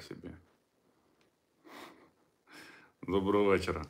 [0.00, 0.30] Собі.
[3.08, 3.84] Доброго вечора.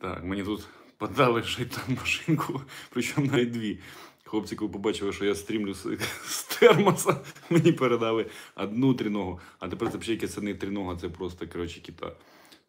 [0.00, 3.78] Так, мені тут подали ще машинку, причому навіть дві.
[4.24, 9.40] Хлопці, коли побачили, що я стрімлю з, з термоса, мені передали одну триногу.
[9.58, 12.16] А тепер це взагалі це не тринога, це просто, коротше, кита.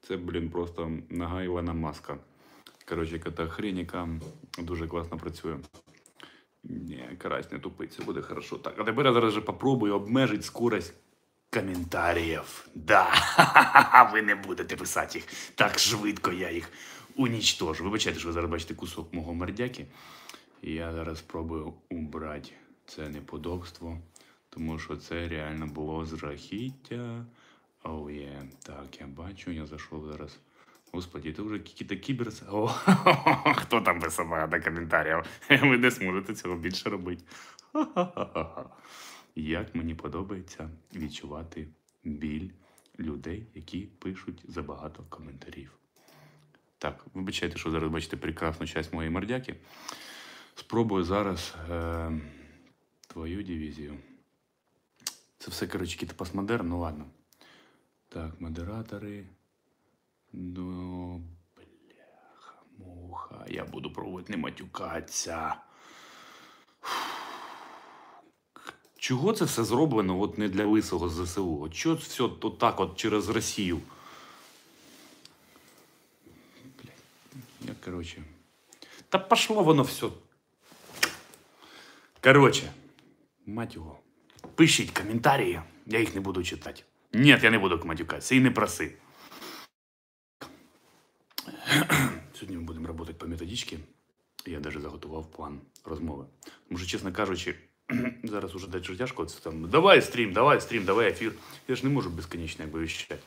[0.02, 2.18] Це, блін, просто нога Івана Маска.
[2.90, 3.88] Коротше, кота хрень,
[4.58, 5.58] дуже класно працює.
[6.64, 8.58] Ні, карась не тупить, це буде хорошо.
[8.58, 10.94] Так, а тепер я зараз же попробую обмежити скорость
[11.54, 12.68] коментарів.
[12.76, 13.08] Да,
[14.14, 15.28] ви не будете писати їх.
[15.56, 16.70] Так швидко я їх
[17.16, 17.84] унічтожу.
[17.84, 19.86] Вибачайте, що ви зараз бачите кусок мого мердяки.
[20.62, 22.50] І я зараз спробую убрати
[22.86, 23.98] це неподобство,
[24.50, 27.26] тому що це реально було зрахіття.
[27.84, 28.44] Оу є.
[28.64, 30.38] Так, я бачу, я зайшов зараз.
[30.92, 32.28] Господи, це вже якісь кібер...
[32.52, 32.68] О,
[33.56, 35.24] хто там писав багато коментарів?
[35.50, 37.24] Ви не зможете цього більше робити.
[37.74, 38.66] Ха-ха-ха-ха.
[39.36, 41.68] Як мені подобається відчувати
[42.04, 42.50] біль
[43.00, 45.72] людей, які пишуть забагато коментарів.
[46.78, 49.56] Так, вибачайте, що зараз бачите прекрасну часть моєї мордяки.
[50.56, 52.12] Спробую зараз е,
[53.08, 53.98] твою дивізію.
[55.38, 57.06] Це все, коротше, якийсь постмодерн, ну ладно.
[58.10, 59.26] Так, модератори.
[60.34, 61.22] Ну,
[61.56, 63.46] бляха, муха.
[63.50, 65.56] Я буду пробувати не матюкатися.
[69.04, 71.62] Чого це все зроблено от не для лисого ЗСУ?
[71.62, 73.82] От чого все от так от через Росію?
[77.62, 78.24] Я, коротше.
[79.10, 80.10] Та пошло воно все.
[82.22, 82.74] Коротше,
[83.46, 84.00] мать його.
[84.56, 86.84] Пишіть коментарі, я їх не буду читати.
[87.14, 88.98] Ні, я не буду матюкатися і не проси.
[92.34, 93.80] Сьогодні ми будемо працювати по методичці.
[94.46, 96.26] Я навіть заготував план розмови.
[96.70, 97.56] Тому чесно кажучи,
[98.24, 99.26] зараз уже далі тяжко.
[99.26, 101.34] Це там давай стрім, давай стрім, давай ефір.
[101.68, 103.22] Я ж не можу безконечно якби віщати.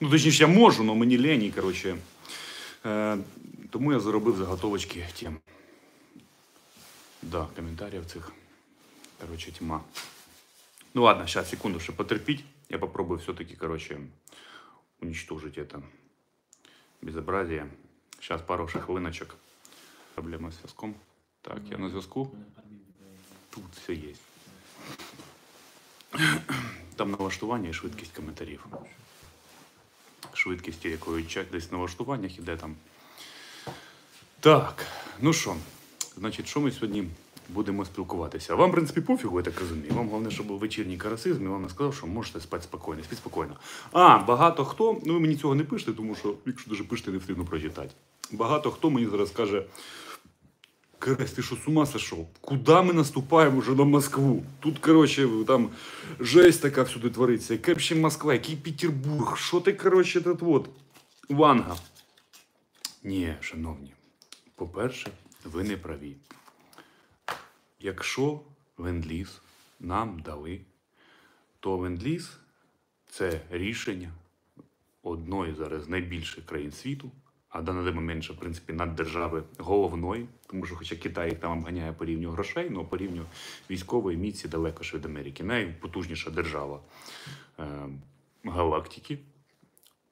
[0.00, 1.96] Ну, точніше, я можу, але мені лень, і, коротше.
[2.86, 3.18] Е,
[3.70, 5.38] тому я заробив заготовочки тем.
[7.22, 8.32] Да, коментарів цих.
[9.20, 9.80] Коротше, тьма.
[10.94, 12.44] Ну ладно, сейчас, секунду, чтобы потерпеть.
[12.68, 14.00] Я попробую все-таки, короче,
[15.00, 15.82] уничтожить это
[17.02, 17.68] безобразие.
[18.20, 19.36] Сейчас пару хвилиночок.
[20.14, 20.94] Проблема з зв'язком.
[21.42, 22.30] Так, я на зв'язку.
[23.54, 24.08] Тут все є.
[26.96, 28.66] Там налаштування і швидкість коментарів.
[30.32, 32.76] Швидкість, якої десь на налаштуваннях іде там.
[34.40, 34.86] Так,
[35.20, 35.56] ну що,
[36.16, 37.08] значить, що ми сьогодні
[37.48, 38.54] будемо спілкуватися?
[38.54, 39.94] Вам, в принципі, пофігу, я так розумію.
[39.94, 43.56] Вам головне, щоб був вечірній карасизм, і вам сказав, що можете спати спокійно, спіть спокійно.
[43.92, 47.18] А, багато хто, ну ви мені цього не пишете, тому що, якщо дуже пишете, не
[47.18, 47.90] встигну прочитати.
[48.32, 49.64] Багато хто мені зараз каже.
[51.04, 52.28] Карась, ти що з ума сошов?
[52.40, 54.44] Куди ми наступаємо вже на Москву?
[54.60, 55.70] Тут, коротше, там
[56.20, 57.54] жесть така всюди твориться.
[57.54, 59.38] Яка ще Москва, який Петербург?
[59.38, 60.68] Що ти, коротше, тут от?
[61.28, 61.76] Ванга.
[63.02, 63.92] Ні, шановні,
[64.54, 65.10] по-перше,
[65.44, 66.16] ви не праві.
[67.80, 68.40] Якщо
[68.78, 69.40] ленд-ліз
[69.80, 70.60] нам дали,
[71.60, 72.30] то ленд-ліз–
[73.10, 74.12] це рішення
[75.02, 77.10] одної зараз найбільших країн світу,
[77.54, 81.92] а на даний момент, в принципі, наддержави головної, тому що, хоча Китай їх там обганяє
[81.92, 83.22] по рівню грошей, але по рівню
[83.70, 85.44] військової міці далеко ж від Америки.
[85.44, 86.80] Найпотужніша держава
[87.58, 87.64] е,
[88.44, 89.18] галактики.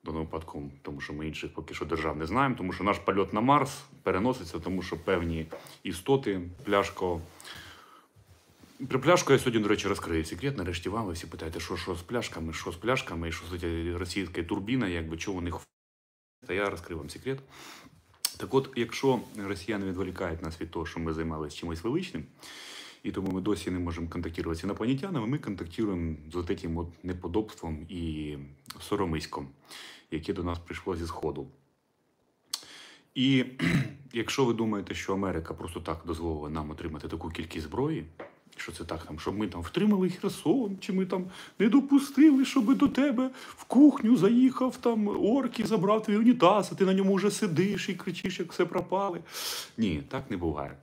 [0.02, 2.98] В даному випадку, тому що ми інших поки що держав не знаємо, тому що наш
[2.98, 5.46] польот на Марс переноситься, тому що певні
[5.82, 7.20] істоти, пляшко.
[8.88, 10.58] Про пляшку я сьогодні, до речі, розкрию секрет.
[10.58, 13.60] Нарешті вам ви всі питаєте, що, що з пляшками, що з пляшками, і що з
[13.60, 15.60] цією російська турбіна, якби чого у них
[16.46, 17.38] та я розкрив вам секрет.
[18.36, 22.24] Так от, якщо росіяни відволікають нас від того, що ми займалися чимось величним,
[23.02, 27.86] і тому ми досі не можемо контактувати з інопланетянами, ми контактуємо з цим от неподобством
[27.88, 28.36] і
[28.80, 29.48] соромиськом,
[30.10, 31.46] яке до нас прийшло зі Сходу.
[33.14, 33.44] І
[34.12, 38.04] якщо ви думаєте, що Америка просто так дозволила нам отримати таку кількість зброї,
[38.56, 41.24] що це так, там, щоб ми там втримали Херсон, чи ми там
[41.58, 46.74] не допустили, щоб до тебе в кухню заїхав там орк і забрав твій унітаз, а
[46.74, 49.20] ти на ньому вже сидиш і кричиш, як все пропали.
[49.78, 50.76] Ні, так не буває.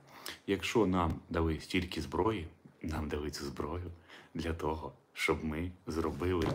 [0.46, 2.46] Якщо нам дали стільки зброї,
[2.82, 3.90] нам дали цю зброю
[4.34, 6.48] для того, щоб ми зробили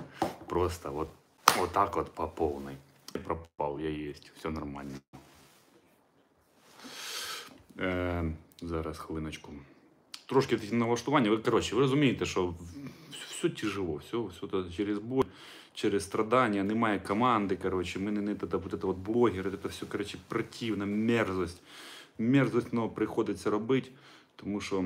[0.48, 1.10] просто от,
[1.62, 2.78] отак от по повній.
[3.24, 4.92] Пропав, я єсть, все нормально.
[7.80, 9.52] Е, зараз хвилиночку.
[10.26, 11.30] Трошки такі налаштування.
[11.30, 12.54] Ви коротше, ви розумієте, що
[13.30, 15.24] все тяжело, все, все це через боль,
[15.74, 17.56] через страдання, немає команди.
[17.56, 21.62] Коротше, ми не, не це, вот это вот блогери, це все коротше, противно, мерзость.
[22.18, 23.90] Мерзость но приходиться робити,
[24.36, 24.86] тому що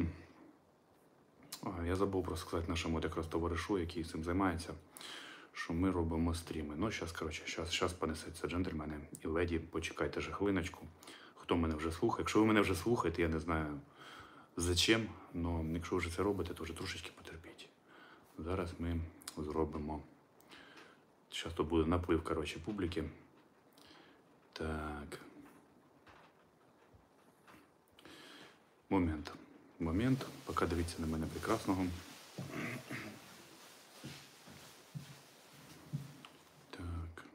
[1.64, 4.74] а, я забув просто сказати нашому якраз товаришу, який цим займається,
[5.54, 6.74] що ми робимо стріми.
[6.78, 9.60] Ну, зараз, коротше, зараз, зараз понесеться джентльмени і леді.
[9.60, 10.86] Почекайте же хвилиночку.
[11.36, 12.22] Хто мене вже слухає?
[12.22, 13.80] Якщо ви мене вже слухаєте, я не знаю
[14.60, 17.70] зачем, але якщо вже це робите, то вже трошечки потерпіть.
[18.38, 19.02] Зараз ми
[19.38, 20.02] зробимо.
[21.32, 23.04] Зараз тут буде наплив, коротше, публіки.
[24.54, 25.20] Так.
[28.90, 29.34] Момент.
[29.80, 30.26] Момент.
[30.46, 31.86] Поки дивіться на мене прекрасного.
[36.70, 37.26] Так.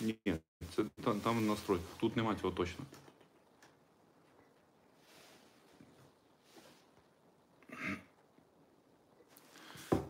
[0.00, 0.16] Ні,
[0.76, 1.80] це там, там настрой.
[2.00, 2.84] Тут нема цього точно.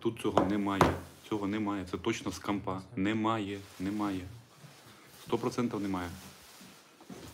[0.02, 0.94] Тут цього немає.
[1.28, 1.86] Цього немає.
[1.90, 2.82] Це точно з компа.
[2.96, 4.20] Немає, немає.
[5.22, 6.10] Сто процентів немає.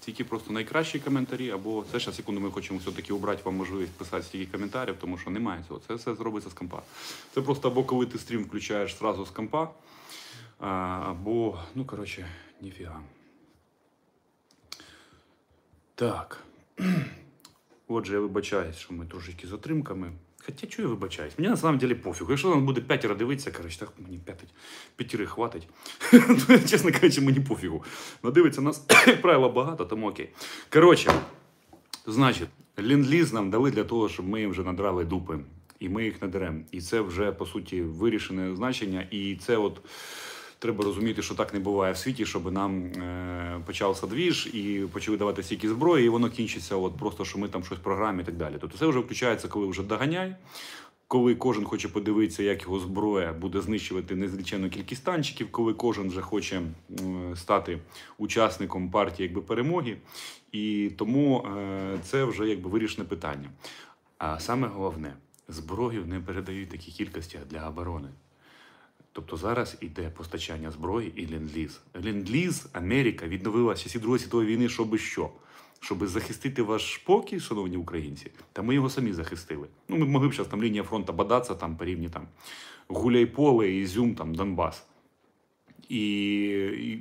[0.01, 4.23] Тільки просто найкращі коментарі, або це ще секунду, ми хочемо все-таки обрати вам можливість писати
[4.23, 5.81] стільки коментарів, тому що немає цього.
[5.89, 6.83] Це все зробиться з компа.
[7.35, 9.71] Це просто або коли ти стрім включаєш зразу з компа,
[10.59, 12.29] або, ну, коротше,
[12.61, 13.01] ніфіга.
[15.95, 16.45] Так.
[17.89, 20.13] Отже, я вибачаюсь, що ми трошечки затримками.
[20.49, 21.39] Хоча чую, вибачаюсь?
[21.39, 22.27] Мені на самом деле пофіг.
[22.31, 24.49] Якщо нам буде п'ятеро дивитися, коротше, так мені п'ятить,
[24.97, 25.69] п'ятіри хватить.
[26.49, 27.85] Ну, Чесно кажучи, мені пофігу.
[28.23, 30.29] Но дивиться нас, як правило, багато, тому окей.
[30.73, 31.13] Коротше,
[32.07, 35.39] значить, ленд-ліз нам дали для того, щоб ми їм вже надрали дупи.
[35.81, 36.61] І ми їх надеремо.
[36.73, 39.07] І це вже, по суті, вирішене значення.
[39.11, 39.81] І це от.
[40.59, 45.17] Треба розуміти, що так не буває в світі, щоб нам е, почався двіж і почали
[45.17, 48.37] давати стільки зброї, і воно кінчиться, от просто що ми там щось програмі і так
[48.37, 48.55] далі.
[48.61, 50.37] Тобто це вже включається, коли вже доганяй,
[51.09, 56.21] коли кожен хоче подивитися, як його зброя буде знищувати незлічену кількість танчиків, коли кожен вже
[56.21, 56.63] хоче
[57.35, 57.79] стати
[58.19, 59.97] учасником партії якби перемоги.
[60.53, 63.51] І тому е, це вже якби вирішене питання.
[64.19, 65.17] А саме головне,
[65.49, 68.09] зброю не передають такі кількості для оборони.
[69.19, 71.81] Тобто зараз іде постачання зброї і ленд-ліз.
[72.05, 75.31] Ленд-ліз Америка відновила часів Другої світової війни, щоби що?
[75.81, 79.67] Щоб захистити ваш спокій, шановні українці, та ми його самі захистили.
[79.89, 82.29] Ну, ми могли б зараз там лінія фронту бадатися там по рівні там
[82.89, 84.87] Гуляйполе, Ізюм, там Донбас.
[85.89, 86.01] І,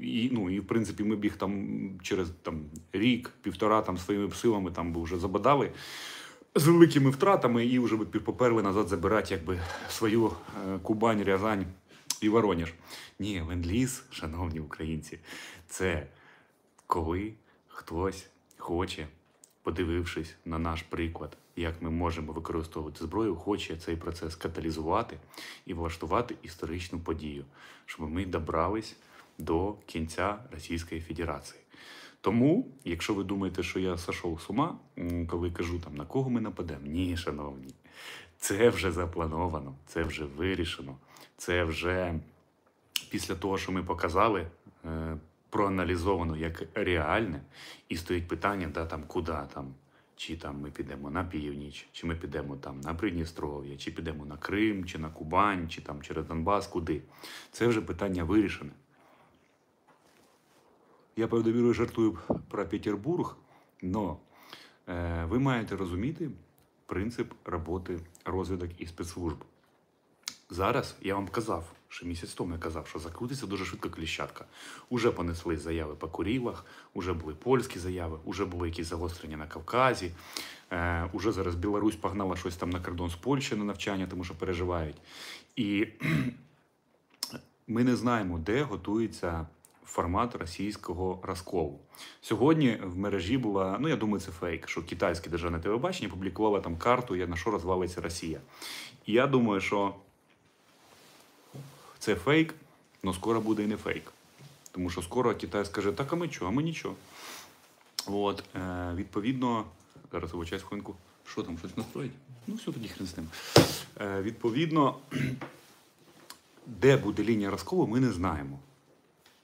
[0.04, 2.62] і, ну, і в принципі ми б їх там через там,
[2.94, 5.72] рік, півтора там своїми силами там би вже забадали
[6.56, 9.60] з великими втратами і вже поперли назад забирати якби
[9.90, 11.66] свою е, Кубань, Рязань
[12.22, 12.74] і Воронеж.
[13.20, 15.20] Ні, ленд-ліз, шановні українці,
[15.68, 16.08] це
[16.88, 17.34] коли
[17.68, 18.28] хтось
[18.58, 19.08] хоче,
[19.64, 25.18] подивившись на наш приклад, як ми можемо використовувати зброю, хоче цей процес каталізувати
[25.66, 27.46] і влаштувати історичну подію,
[27.86, 28.96] щоб ми добрались
[29.38, 31.62] до кінця Російської Федерації.
[32.22, 34.78] Тому, якщо ви думаєте, що я сошов з ума,
[35.28, 37.74] коли кажу там на кого ми нападемо, ні, шановні,
[38.38, 40.98] це вже заплановано, це вже вирішено,
[41.38, 42.20] це вже
[43.10, 44.48] після того, що ми показали,
[44.86, 45.18] е,
[45.50, 47.42] проаналізовано як реальне,
[47.90, 49.74] і стоїть питання, да, там, куди там.
[50.16, 54.38] Чи там ми підемо на північ, чи ми підемо там на Придністров'я, чи підемо на
[54.38, 57.02] Крим, чи на Кубань, чи там через Донбас, куди.
[57.52, 58.72] Це вже питання вирішене.
[61.16, 62.18] Я правда вірую, жартую
[62.50, 63.38] про Петербург,
[63.84, 64.16] але
[65.26, 66.30] ви маєте розуміти
[66.86, 69.38] принцип роботи розвідок і спецслужб.
[70.50, 74.46] Зараз я вам казав, що місяць тому я казав, що закрутиться дуже швидко кліщатка.
[74.90, 80.12] Уже понесли заяви по Курілах, уже були польські заяви, уже були якісь загострення на Кавказі.
[80.72, 84.36] Е, уже зараз Білорусь погнала щось там на кордон з Польщею на навчання, тому що
[84.36, 84.96] переживають.
[85.56, 85.88] І
[87.68, 89.48] ми не знаємо, де готується
[89.86, 91.80] формат російського розколу.
[92.22, 96.78] Сьогодні в мережі була, ну я думаю, це фейк, що китайське державне телебачення публікувало там
[96.78, 98.42] карту, на що розвалиться Росія.
[99.06, 99.96] І я думаю, що
[102.08, 102.56] це фейк,
[103.04, 104.14] але скоро буде і не фейк.
[104.72, 106.96] Тому що скоро Китай скаже, так а ми що, а ми нічого.
[108.06, 109.66] От, е, відповідно,
[110.12, 110.96] зараз вибачаюсь хвилинку.
[111.26, 112.12] Що там, щось настроїть?
[112.48, 113.28] Ну, все тоді хрен з ним.
[114.02, 114.96] Е, відповідно,
[116.66, 118.60] де буде лінія розколу, ми не знаємо.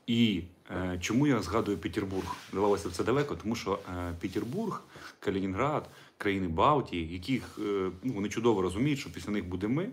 [0.08, 2.36] І е, чому я згадую Петербург?
[2.52, 4.82] Здавалося, це далеко, тому що е, Петербург,
[5.20, 5.86] Калінінград,
[6.18, 9.90] країни Балтії, яких е, ну, вони чудово розуміють, що після них буде ми.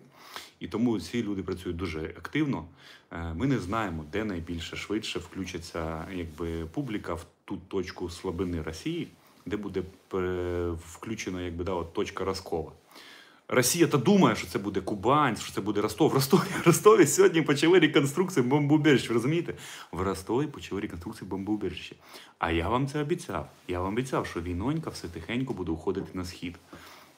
[0.60, 2.64] І тому ці люди працюють дуже активно.
[3.12, 9.08] Е, Ми не знаємо, де найбільше швидше включиться якби, публіка в ту точку слабини Росії,
[9.46, 9.82] де буде
[10.14, 12.72] е, включена якби, да, от, точка розкола.
[13.52, 16.10] Росія та думає, що це буде Кубань, що це буде Ростов.
[16.10, 19.08] В Ростові, Ростові сьогодні почали реконструкцію бомбоубіжища.
[19.08, 19.54] Ви розумієте?
[19.92, 21.94] В Ростові почали реконструкцію бомбоубіжища.
[22.38, 23.48] А я вам це обіцяв.
[23.68, 26.56] Я вам обіцяв, що війнонька все тихенько буде уходити на схід.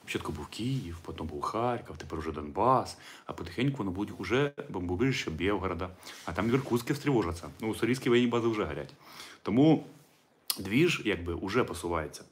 [0.00, 5.30] Спочатку був Київ, потім був Харків, тепер уже Донбас, а потихеньку воно будуть уже бомбоубіжище
[5.30, 5.88] Білгорода,
[6.24, 7.48] а там Іркутське стривожаться.
[7.60, 8.94] Ну, уссурійські воєнні бази вже горять.
[9.42, 9.86] Тому
[10.58, 12.24] двіж якби уже посувається.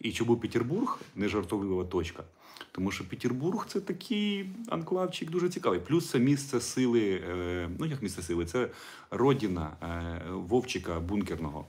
[0.00, 2.24] І чому Петербург не жартовлива точка?
[2.72, 5.80] Тому що Петербург це такий анклавчик дуже цікавий.
[5.80, 8.68] Плюс це місце сили, е, ну як місце сили, це
[9.10, 11.66] родина е, Вовчика бункерного.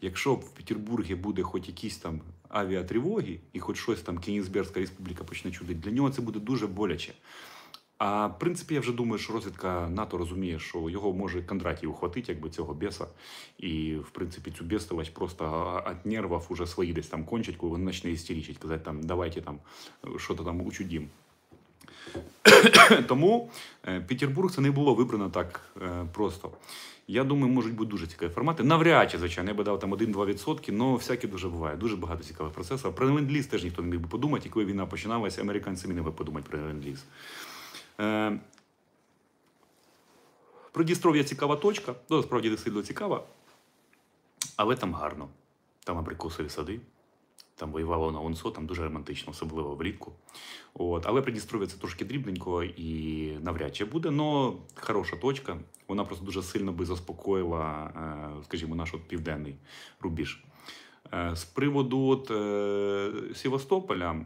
[0.00, 5.50] Якщо в Петербургі буде хоч якісь там авіатривоги, і хоч щось там Кенігсбергська республіка почне
[5.50, 7.12] чудити, для нього це буде дуже боляче.
[8.04, 12.32] А в принципі, я вже думаю, що розвідка НАТО розуміє, що його може Кондратій ухватити,
[12.32, 13.06] якби цього беса.
[13.58, 17.86] І в принципі цю бестовач просто від нервів уже свої десь там кончать, коли він
[17.86, 19.58] почне істеричити, казати там, давайте там
[20.16, 21.08] що то там учудім.
[23.08, 23.50] Тому
[23.88, 26.50] е, Петербург це не було вибрано так е, просто.
[27.08, 28.62] Я думаю, можуть бути дуже цікаві формати.
[28.62, 31.76] Навряд чи, звичайно, я би дав там 1-2%, але всяке дуже буває.
[31.76, 32.94] Дуже багато цікавих процесів.
[32.94, 36.12] Про ленд-ліз теж ніхто не міг би подумати, і коли війна починалася, американці не могли
[36.12, 37.04] подумати про ленд-ліз.
[38.00, 38.40] Е,
[40.72, 43.24] Придністров'я цікава точка, ну, справді не сильно цікава,
[44.56, 45.28] але там гарно.
[45.84, 46.80] Там абрикосові сади,
[47.54, 50.12] там воювало на ОНСО, там дуже романтично, особливо влітку.
[50.74, 51.06] От.
[51.06, 55.58] Але Придністров'я це трошки дрібненько і навряд чи буде, але хороша точка.
[55.88, 57.92] Вона просто дуже сильно би заспокоїла,
[58.40, 59.54] е, скажімо, наш от південний
[60.00, 60.44] рубіж.
[61.14, 64.16] Е, З приводу от, е, Севастополя,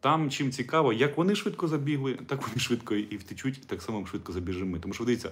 [0.00, 4.32] там чим цікаво, як вони швидко забігли, так вони швидко і втечуть, так само швидко
[4.32, 4.78] забіжимо.
[4.78, 5.30] Тому що дивіться,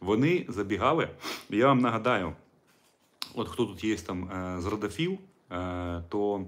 [0.00, 1.08] вони забігали.
[1.50, 2.32] Я вам нагадаю,
[3.34, 5.18] от хто тут є там е, з родофіл,
[5.52, 6.46] е, то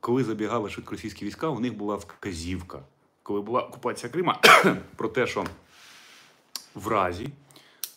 [0.00, 2.82] коли забігали швидко російські війська, у них була вказівка.
[3.22, 4.40] Коли була окупація Крима,
[4.96, 5.44] про те, що
[6.74, 7.28] в разі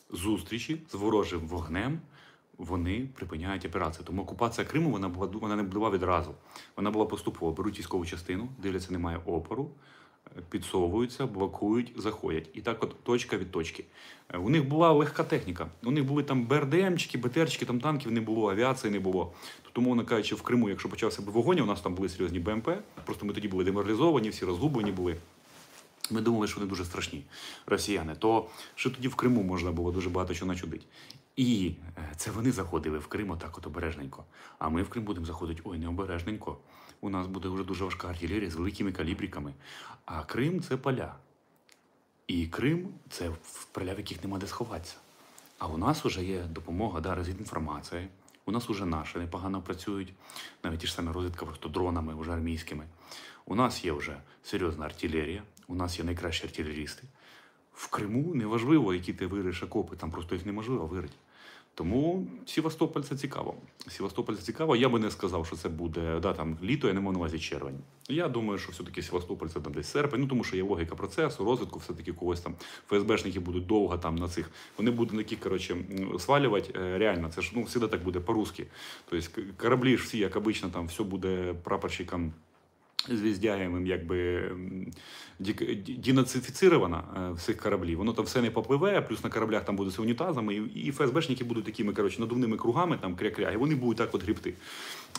[0.10, 2.00] зустрічі з ворожим вогнем
[2.62, 4.06] вони припиняють операцію.
[4.06, 6.34] Тому окупація Криму вона була вона не була відразу.
[6.78, 7.52] Вона була поступово.
[7.52, 9.70] Беруть військову частину, дивляться, немає опору,
[10.38, 12.50] е, підсовуються, блокують, заходять.
[12.54, 13.86] І так, от точка від точки.
[14.34, 15.68] Е, У них була легка техніка.
[15.84, 19.34] У них були там БРДМчики, БТРчики, там танків не було, авіації не було.
[19.74, 22.70] Тому, мовно кажучи, в Криму, якщо почався б вогонь, у нас там були серйозні БМП.
[23.06, 25.18] Просто ми тоді були деморалізовані, всі розгублені були.
[26.12, 27.24] Ми думали, що вони дуже страшні
[27.66, 28.16] росіяни.
[28.16, 30.86] То що тоді в Криму можна було дуже багато чого начудити.
[31.36, 34.26] І е, це вони заходили в Крим отак от обережненько.
[34.60, 36.58] А ми в Крим будемо заходити ой, не обережненько.
[37.02, 39.54] У нас буде вже дуже важка артилерія з великими калібриками.
[40.06, 41.16] А Крим це поля.
[42.28, 43.32] І Крим це
[43.72, 44.96] поля, в яких нема де сховатися.
[45.58, 48.08] А у нас вже є допомога, да, розвідінформація.
[48.46, 50.14] У нас вже наші непогано працюють,
[50.64, 52.86] навіть ті ж самі розвідка просто дронами, вже армійськими.
[53.46, 57.04] У нас є вже серйозна артилерія, у нас є найкращі артилерісти.
[57.74, 61.14] В Криму неважливо, які ти вириш окопи, там просто їх неможливо вирити.
[61.76, 63.56] Тому Севастополь це цікаво.
[63.88, 64.76] Севастополь це цікаво.
[64.76, 67.40] Я би не сказав, що це буде да, там, літо, я не маю на увазі
[67.40, 67.80] червень.
[68.10, 71.46] Я думаю, що все-таки Севастополь це там десь серпень, ну тому що є логіка процесу,
[71.46, 72.56] розвитку, все-таки когось там
[72.88, 74.52] ФСБшники будуть довго там на цих.
[74.78, 75.78] Вони будуть такі, коротше,
[76.20, 76.80] свалювати.
[76.80, 78.68] Е, Реально, це ж ну, завжди так буде по-русски.
[79.10, 82.34] Тобто кораблі ж всі, як обично, там все буде прапорщикам
[83.10, 84.92] звіздяємим, якби м,
[85.40, 87.98] ді- ді- дінацифіцировано цих всіх кораблів.
[87.98, 91.66] Воно там все не попливе, плюс на кораблях там буде з унітазами, і ФСБшники будуть
[91.66, 94.54] такими коротше, надувними кругами, там кря-кря, і вони будуть так от грібти.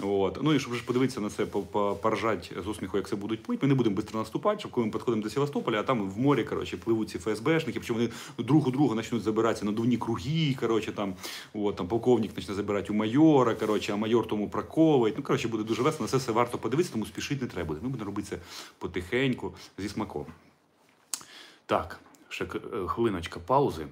[0.01, 0.39] От.
[0.43, 3.43] Ну і щоб ж подивитися на це, по- по- поржать з усміху, як це будуть
[3.43, 6.19] плити, ми не будемо швидко наступати, щоб коли ми підходимо до Севастополя, а там в
[6.19, 10.93] морі коротше, пливуть ці ФСБшники, причому вони друг у друга почнуть забиратися надувні круги, коротше,
[10.93, 11.15] там,
[11.55, 15.15] от, там полковник почне забирати у майора, коротше, а майор тому проковує.
[15.17, 17.81] Ну, коротше, буде дуже весело, на це все варто подивитися, тому спішити не треба буде.
[17.83, 18.39] Ми будемо робити це
[18.79, 20.27] потихеньку, зі смаком.
[21.67, 22.49] Так, ще е,
[22.87, 23.87] хвилиночка паузи.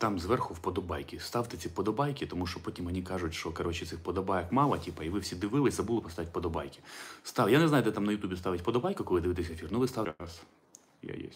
[0.00, 1.18] Там зверху вподобайки.
[1.18, 5.08] Ставте ці подобайки, тому що потім мені кажуть, що коротше цих подобайок мало, типу, і
[5.08, 6.78] ви всі дивились, забули поставити подобайки.
[7.22, 7.50] Став.
[7.50, 9.68] Я не знаю, де там на Ютубі ставить подобайку, коли дивитесь ефір.
[9.70, 10.42] Ну ви ставте раз.
[11.02, 11.28] Я є.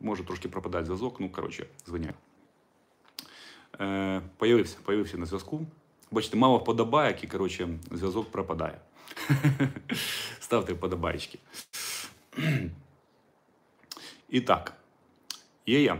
[0.00, 2.14] Може трошки пропадати зв'язок, ну коротше, звиняю.
[3.80, 5.66] Е, появився, появився на зв'язку.
[6.10, 8.78] Бачите, мало вподобайок і коротше, зв'язок пропадає.
[10.40, 11.38] Ставте вподобайки.
[14.28, 14.74] І так,
[15.66, 15.98] є я.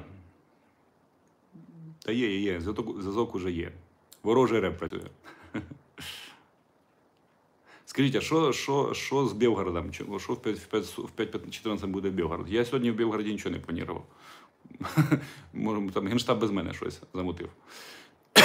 [2.10, 2.60] Та є, є, є.
[2.60, 3.72] Зв'язок, уже є.
[4.22, 5.10] Ворожий реп працює.
[7.86, 9.92] Скажіть, а що, що, що з Білгородом?
[9.92, 12.48] Що в 5, в 5, в 5.14 буде Білгород?
[12.48, 14.06] Я сьогодні в Білгороді нічого не планував.
[15.52, 17.48] Може, там генштаб без мене щось замутив.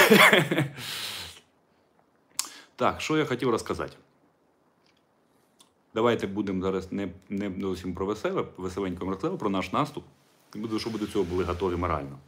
[2.76, 3.96] так, що я хотів розказати?
[5.94, 10.04] Давайте будемо зараз не, не зовсім про веселе, веселенько розказати, про наш наступ.
[10.54, 12.18] І буде, щоб до цього були готові морально.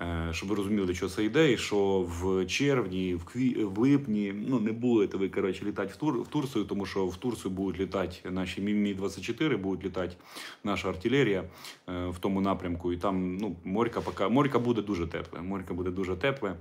[0.00, 3.64] Е, Щоб ви розуміли, чого це йде, і що в червні, в кві...
[3.64, 6.20] в липні ну не будете ви коротше літати в, Тур...
[6.20, 10.16] в Турцію, тому що в Турцію будуть літати наші Мі 24 будуть літати
[10.64, 11.44] наша артилерія
[11.88, 12.92] е, в тому напрямку.
[12.92, 15.40] І там ну морька пока морька буде дуже тепле.
[15.40, 16.56] Морька буде дуже тепле,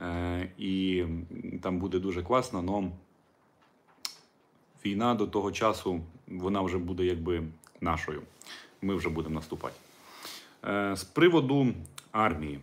[0.00, 1.04] е, і
[1.62, 2.62] там буде дуже класно.
[2.62, 2.92] но
[4.84, 7.42] війна до того часу вона вже буде якби
[7.80, 8.22] нашою.
[8.82, 9.74] Ми вже будемо наступати.
[10.94, 11.74] З приводу
[12.12, 12.60] армії.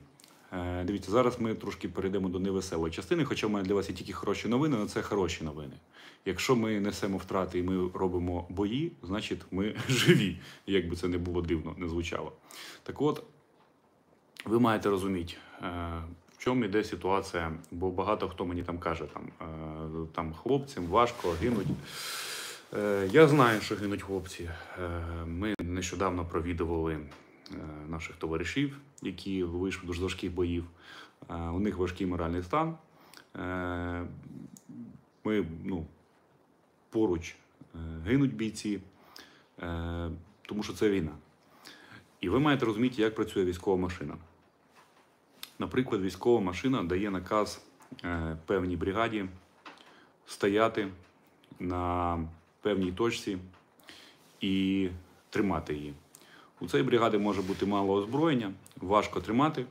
[0.54, 3.96] Е, Дивіться, зараз ми трошки перейдемо до невеселої частини, хоча в мене для вас є
[3.96, 5.74] тільки хороші новини, але це хороші новини.
[6.26, 11.18] Якщо ми несемо втрати і ми робимо бої, значить ми живі, як би це не
[11.18, 12.32] було дивно, не звучало.
[12.84, 13.24] Так от,
[14.46, 15.66] ви маєте розуміти, е,
[16.38, 21.36] в чому йде ситуація, бо багато хто мені там каже, там, е, там хлопцям важко
[21.42, 21.68] гинуть.
[23.12, 24.50] Я знаю, що гинуть хлопці.
[25.26, 27.00] Ми нещодавно провідували
[27.90, 30.66] наших товаришів, які вийшли до важких боїв.
[31.30, 32.78] Е, У них важкий моральний стан.
[33.36, 34.06] Е,
[35.24, 35.86] Ми ну,
[36.90, 37.36] поруч
[37.76, 38.80] е, гинуть бійці,
[40.42, 41.12] тому що це війна.
[42.22, 44.18] І ви маєте розуміти, як працює військова машина.
[45.60, 47.66] Наприклад, військова машина дає наказ
[48.46, 49.26] певній бригаді
[50.26, 50.88] стояти
[51.60, 52.20] на
[52.62, 53.38] певній точці
[54.42, 54.90] і
[55.30, 55.94] тримати її.
[56.60, 59.66] У цієї бригади може бути мало озброєння, важко тримати,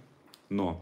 [0.51, 0.75] але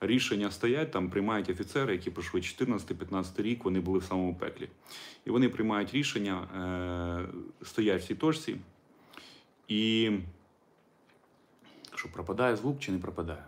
[0.00, 4.68] рішення стоять, там приймають офіцери, які пройшли 14-15 рік, вони були в самому пеклі.
[5.24, 6.48] І вони приймають рішення,
[7.62, 8.56] е, стоять в цій точці.
[9.68, 10.10] І
[11.94, 13.44] що пропадає звук чи не пропадає?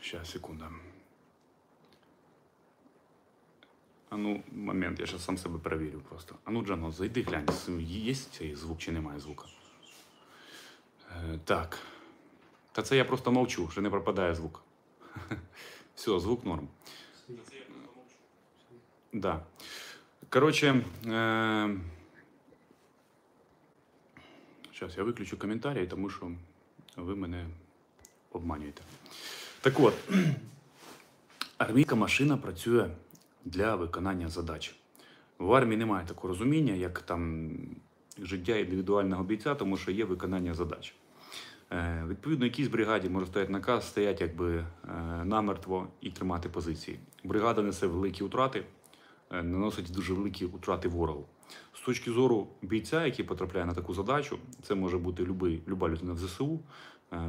[0.00, 0.68] Сейчас, секунда.
[4.10, 6.34] А ну, момент, я сейчас сам себе перевірю просто.
[6.44, 7.48] А ну, Джано, зайди глянь,
[7.80, 9.44] є цей звук чи немає звука.
[11.16, 11.78] Е, так.
[12.72, 14.62] Та це я просто мовчу, що не пропадає звук.
[15.94, 16.68] Все, звук норм.
[19.12, 19.42] Да.
[20.28, 20.68] Короче,
[21.06, 21.76] е...
[24.74, 26.30] зараз я виключу коментарі, тому що
[26.96, 27.46] ви мене
[28.32, 28.82] обманюєте.
[29.60, 29.94] Так от,
[31.58, 32.90] армійська машина працює
[33.44, 34.74] для виконання задач.
[35.38, 37.52] В армії немає такого розуміння, як там
[38.18, 40.94] життя індивідуального бійця, тому що є виконання задач.
[41.72, 44.64] Е, Відповідно, якійсь бригаді може стояти наказ, стоять якби е,
[45.24, 46.98] намертво і тримати позиції.
[47.24, 48.64] Бригада несе великі втрати,
[49.30, 51.26] е, наносить дуже великі втрати ворогу.
[51.74, 56.12] З точки зору бійця, який потрапляє на таку задачу, це може бути любий, люба людина
[56.12, 56.60] в ЗСУ.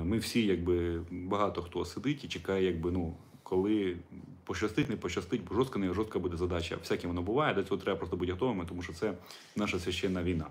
[0.03, 3.97] Ми всі, якби багато хто сидить і чекає, якби ну коли
[4.43, 6.77] пощастить, не пощастить, бо жорстка не жорстка буде задача.
[6.77, 7.53] Всяке воно буває.
[7.53, 9.13] До цього треба просто бути готовими, тому що це
[9.55, 10.47] наша священна війна.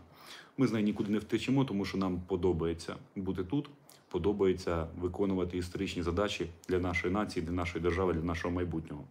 [0.57, 3.71] Ми з нею нікуди не втечемо, тому що нам подобається бути тут,
[4.13, 9.05] подобається виконувати історичні задачі для нашої нації, для нашої держави, для нашого майбутнього.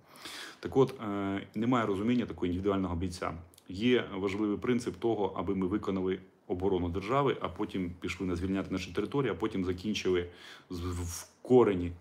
[0.59, 3.33] Так от е, немає розуміння такого індивідуального бійця.
[3.69, 8.91] Є важливий принцип того, аби ми виконали оборону держави, а потім пішли на звільняти наші
[8.91, 10.27] території, а потім закінчили
[10.69, 11.91] в корені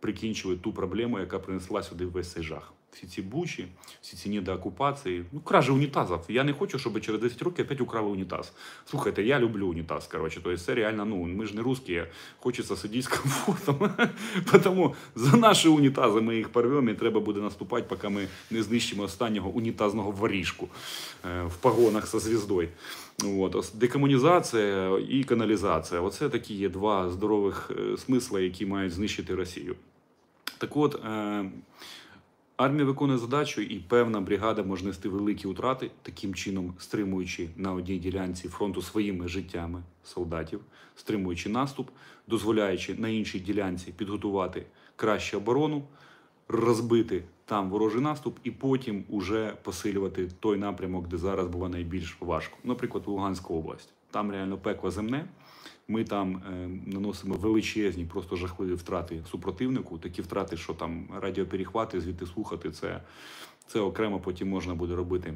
[0.00, 2.72] прикінчили ту проблему, яка принесла сюди весь цей жах.
[2.92, 3.66] Всі ці бучі,
[4.02, 6.18] всі ці недоокупації, ну кражі унітазів.
[6.28, 8.52] Я не хочу, щоб через 10 років опять украли унітаз.
[8.84, 10.06] Слухайте, я люблю унітаз.
[10.06, 12.02] Коротше, тобто це реально, ну ми ж не русські,
[12.38, 13.90] хочеться сидіти з комфортом.
[14.62, 19.02] Тому за наші унітази ми їх порвемо і треба буде наступати, поки ми не знищимо
[19.02, 20.68] останнього унітазного воріжку
[21.24, 22.68] е, в погонах зі звіздою.
[23.24, 23.72] От.
[23.74, 26.00] Декомунізація і каналізація.
[26.00, 29.76] Оце такі є два здорових е, смисли, які мають знищити Росію.
[30.58, 31.44] Так от, е,
[32.64, 37.98] армія виконує задачу, і певна бригада може нести великі втрати, таким чином стримуючи на одній
[37.98, 40.60] ділянці фронту своїми життями солдатів,
[40.96, 41.90] стримуючи наступ,
[42.26, 45.82] дозволяючи на іншій ділянці підготувати кращу оборону,
[46.48, 52.58] розбити там ворожий наступ, і потім уже посилювати той напрямок, де зараз було найбільш важко.
[52.64, 53.92] Наприклад, Луганська область.
[54.10, 55.24] Там реально пекло земне.
[55.92, 59.98] Ми там е, наносимо величезні, просто жахливі втрати супротивнику.
[59.98, 63.00] Такі втрати, що там радіоперехвати, звідти слухати, це,
[63.66, 65.34] це окремо потім можна буде робити.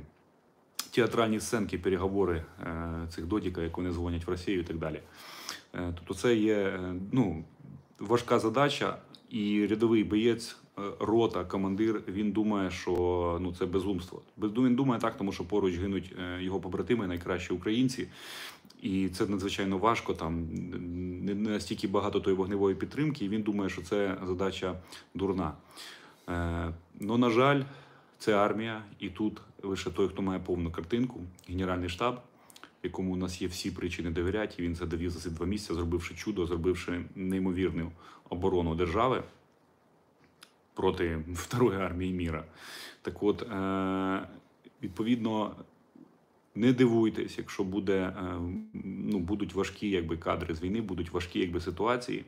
[0.91, 5.01] Театральні сценки, переговори е, цих додіка, як вони дзвонять в Росію і так далі.
[5.75, 6.81] Е, тобто, це є
[7.13, 7.45] ну,
[7.99, 8.99] важка задача,
[9.31, 10.57] і рядовий боєць,
[11.01, 14.23] рота, командир, він думає, що ну, це безумство.
[14.39, 18.09] Він думає так, тому що поруч гинуть його побратими, найкращі українці.
[18.83, 20.15] І це надзвичайно важко.
[20.15, 20.49] Там
[21.25, 24.77] не настільки багато тої вогневої підтримки, і він думає, що це задача
[25.15, 25.53] дурна.
[26.29, 27.63] Е, ну, на жаль,
[28.19, 32.21] це армія, і тут лише той, хто має повну картинку, генеральний штаб,
[32.83, 35.75] якому у нас є всі причини довіряти, і він це довів за ці два місяці,
[35.75, 37.93] зробивши чудо, зробивши неймовірну
[38.29, 39.23] оборону держави
[40.75, 42.45] проти Второї армії міра.
[43.03, 44.29] Так от, е,
[44.83, 45.57] відповідно,
[46.57, 48.13] не дивуйтесь, якщо буде, е,
[48.85, 52.25] ну, будуть важкі якби, кадри з війни, будуть важкі якби, ситуації.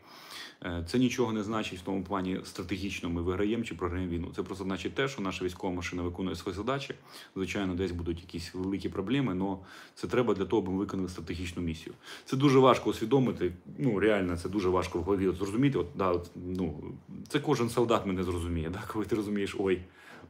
[0.65, 4.29] Е, Це нічого не значить в тому плані стратегічно ми виграємо чи програємо війну.
[4.37, 6.95] Це просто значить те, що наша військова машина виконує свої задачі.
[7.37, 9.57] Звичайно, десь будуть якісь великі проблеми, але
[9.95, 11.95] це треба для того, аби ми виконали стратегічну місію.
[12.25, 13.53] Це дуже важко усвідомити.
[13.79, 15.79] Ну реально, це дуже важко в голові зрозуміти.
[15.79, 16.95] От, да, от, ну,
[17.29, 18.71] це кожен солдат мене зрозуміє.
[18.71, 18.83] Да?
[18.93, 19.81] Коли ти розумієш, ой,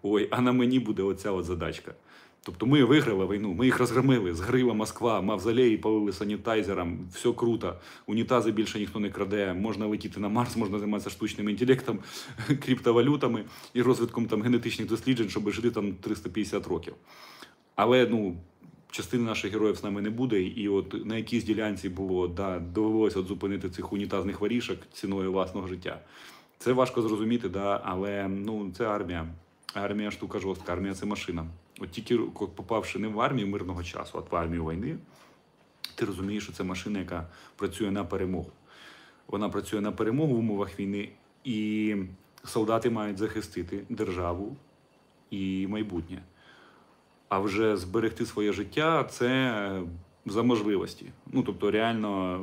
[0.03, 1.95] ой, а на мені буде оця от задачка.
[2.43, 7.75] Тобто ми виграли війну, ми їх розгромили, згрила Москва, мавзолеї полили санітайзером, все круто.
[8.07, 9.55] Унітази більше ніхто не краде.
[9.55, 11.99] Можна летіти на Марс, можна займатися штучним інтелектом,
[12.47, 16.95] криптовалютами і розвитком там генетичних досліджень, щоб жити там 350 років.
[17.75, 18.37] Але ну.
[18.91, 23.23] Частини наших героїв з нами не буде, і от на якійсь ділянці було да, довелося
[23.23, 26.01] зупинити цих унітазних ворішок ціною власного життя.
[26.59, 29.27] Це важко зрозуміти, да, але ну це армія.
[29.75, 31.47] Армія штука жорстка, армія це машина.
[31.81, 32.17] От тільки
[32.57, 34.97] попавши не в армію мирного часу, а в армію війни,
[35.95, 38.51] ти розумієш, що це машина, яка працює на перемогу.
[39.27, 41.09] Вона працює на перемогу в умовах війни,
[41.45, 41.97] і
[42.45, 44.57] солдати мають захистити державу
[45.31, 46.23] і майбутнє.
[47.29, 49.83] А вже зберегти своє життя це
[50.27, 51.07] за можливості.
[51.33, 52.41] Ну тобто, реально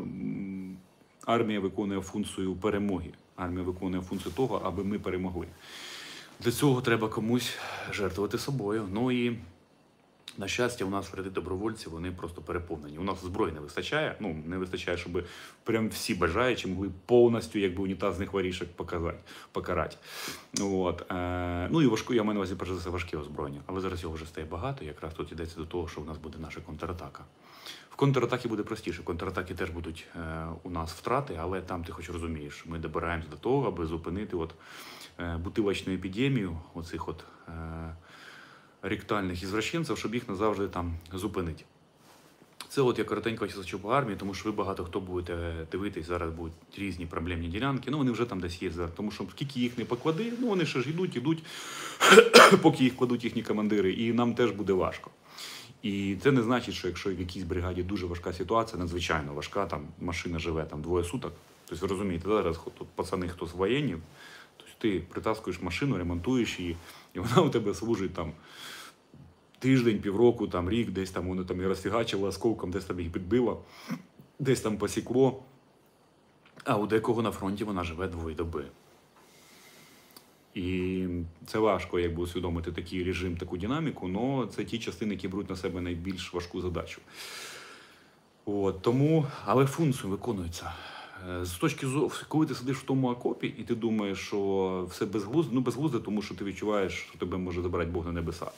[1.26, 3.10] армія виконує функцію перемоги.
[3.36, 5.48] Армія виконує функцію того, аби ми перемогли.
[6.40, 7.58] Для цього треба комусь
[7.92, 8.88] жертвувати собою.
[8.92, 9.38] Ну і
[10.38, 12.98] на щастя, у нас ряди добровольців вони просто переповнені.
[12.98, 14.16] У нас зброї не вистачає.
[14.20, 15.24] Ну не вистачає, щоб
[15.64, 19.18] прям всі бажаючі могли повністю якби унітазних ворішок показати,
[19.52, 19.98] покарати.
[20.62, 21.12] От.
[21.12, 23.62] Е, ну і важко, я маю на увазі перш за все важке озброєння.
[23.66, 24.86] Але зараз його вже стає багато.
[24.86, 27.24] Якраз тут йдеться до того, що у нас буде наша контратака.
[27.90, 29.02] В контратакі буде простіше.
[29.02, 33.30] В контратакі теж будуть е, у нас втрати, але там ти хоч розумієш, ми добираємося
[33.30, 34.54] до того, аби зупинити от,
[35.38, 37.24] бутилочну епідемію, оцих от.
[37.48, 37.96] Е,
[38.86, 41.64] ректальних ізвращенців, щоб їх назавжди там зупинити.
[42.70, 46.32] Це от я коротенько хочу по армії, тому що ви багато хто будете дивитись, зараз
[46.32, 47.92] будуть різні проблемні ділянки.
[47.92, 48.92] Ну вони вже там десь є зараз.
[48.96, 51.44] Тому що скільки їх не поклади, ну вони ще ж йдуть, йдуть,
[52.62, 55.12] поки їх кладуть їхні командири, і нам теж буде важко.
[55.82, 59.88] І це не значить, що якщо в якійсь бригаді дуже важка ситуація, надзвичайно важка, там
[60.02, 61.34] машина живе там двоє суток.
[61.66, 64.00] Тобто ви розумієте, зараз тут пацани, хто з тобто
[64.86, 66.78] ти притаскуєш машину, ремонтуєш її,
[67.14, 68.32] і вона у тебе служить там
[69.60, 73.64] тиждень, півроку, там рік, десь там воно там і розфігачило осколком, десь там їх підбило,
[74.40, 75.44] десь там посікло.
[76.64, 78.66] А у декого на фронті вона живе двоє доби.
[80.54, 81.08] І
[81.46, 85.56] це важко якби усвідомити такий режим, таку динаміку, але це ті частини, які беруть на
[85.56, 87.02] себе найбільш важку задачу.
[88.46, 90.74] От, тому, але функцію виконується.
[91.30, 95.06] Е, З точки зору, коли ти сидиш в тому окопі, і ти думаєш, що все
[95.06, 98.52] безглузде, ну безглузде, тому що ти відчуваєш, що тебе може забрати Бог на небеса.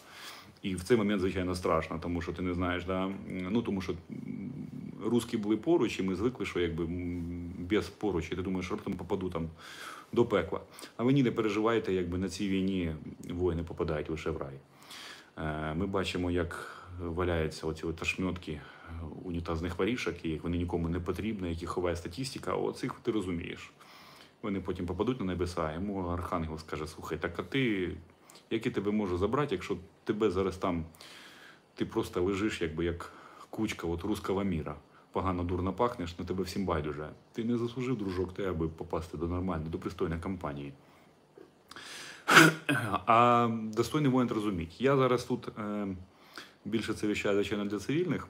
[0.62, 3.12] І в цей момент, звичайно, страшно, тому що ти не знаєш, да?
[3.30, 3.93] ну тому що
[5.06, 6.88] русські були поруч, і ми звикли, що якби
[7.60, 9.49] без поруч, і ти думаєш, що раптом попаду там
[10.13, 10.60] до пекла.
[10.97, 12.95] А ви ні не переживайте, якби на цій війні
[13.30, 14.53] воїни попадають лише в рай.
[15.38, 17.95] Е, Ми бачимо, як валяються оці от
[19.23, 22.54] унітазних ворішок, і вони нікому не потрібні, які ховає статистика.
[22.54, 23.71] Оцих ти розумієш.
[24.41, 27.91] Вони потім попадуть на небеса, йому архангел скаже: слухай, так а ти,
[28.50, 30.86] як я тебе можу забрати, якщо тебе зараз там
[31.76, 33.12] ти просто лежиш, якби як
[33.50, 34.76] кучка от руского міра.
[35.12, 37.10] Погано дурно пахнеш, на тебе всім байдуже.
[37.34, 40.73] Ти не заслужив, дружок, те, аби попасти до нормальної, до пристойної компанії.
[43.06, 44.82] А достойний воїн розуміть.
[44.82, 45.88] Я зараз тут е,
[46.65, 48.28] більше це віщаю, звичайно, для цивільних.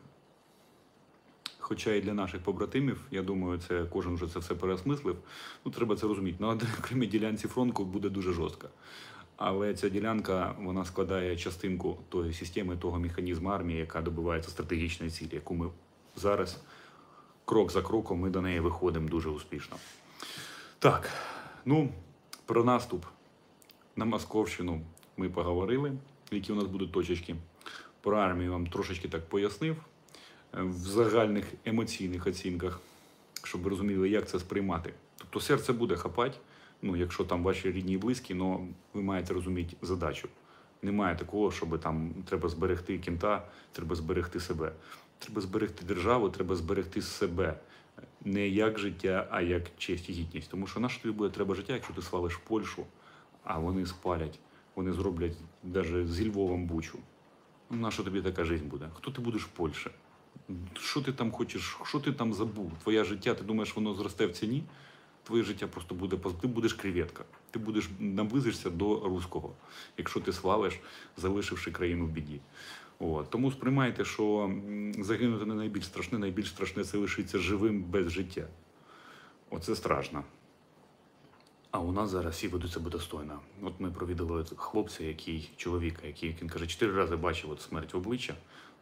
[1.67, 5.17] Хоча і для наших побратимів, я думаю, це кожен вже це все переосмислив.
[5.65, 6.37] Ну, треба це розуміти.
[6.39, 6.49] На
[6.79, 8.69] окремій ділянці фронту буде дуже жорстко.
[9.37, 15.29] Але ця ділянка вона складає частинку тої системи, того механізму армії, яка добивається стратегічної цілі,
[15.31, 15.69] яку ми
[16.15, 16.61] зараз
[17.45, 19.77] крок за кроком ми до неї виходимо дуже успішно.
[20.79, 21.09] Так,
[21.65, 21.89] ну
[22.45, 23.05] про наступ
[23.95, 24.81] на Московщину
[25.17, 25.91] ми поговорили,
[26.31, 27.35] які у нас будуть точечки.
[28.01, 29.75] Про армію вам трошечки так пояснив
[30.53, 32.79] в загальних емоційних оцінках,
[33.43, 34.93] щоб ви розуміли, як це сприймати.
[35.17, 36.37] Тобто серце буде хапати,
[36.81, 38.57] ну, якщо там ваші рідні і близькі, але
[38.93, 40.27] ви маєте розуміти задачу.
[40.81, 44.71] Немає такого, щоб там треба зберегти кінта, треба зберегти себе.
[45.19, 47.59] Треба зберегти державу, треба зберегти себе.
[48.25, 50.51] Не як життя, а як честь і гідність.
[50.51, 52.85] Тому що на що тобі буде треба життя, якщо ти свалиш в Польщу,
[53.43, 54.39] а вони спалять,
[54.75, 55.33] вони зроблять
[55.63, 56.99] навіть зі Львовом бучу.
[57.69, 58.89] Ну, на тобі така життя буде?
[58.93, 59.89] Хто ти будеш в Польщі?
[60.79, 62.71] Що ти там хочеш, що ти там забув?
[62.83, 64.63] Твоє життя, ти думаєш, воно зросте в ціні?
[65.23, 67.23] Твоє життя просто буде ти будеш креветка.
[67.51, 69.55] Ти будеш наблизишся до руського,
[69.97, 70.79] якщо ти славиш,
[71.17, 72.39] залишивши країну в біді.
[72.99, 73.29] От.
[73.29, 74.51] Тому сприймайте, що
[74.99, 78.47] загинути не найбільш страшне, найбільш страшне це лишитися живим без життя.
[79.49, 80.23] Оце страшно.
[81.77, 83.39] А у нас зараз всі ведуть себе достойно.
[83.61, 87.97] От ми провідали хлопця, який чоловіка, який він каже, чотири рази бачив от смерть в
[87.97, 88.33] обличчя.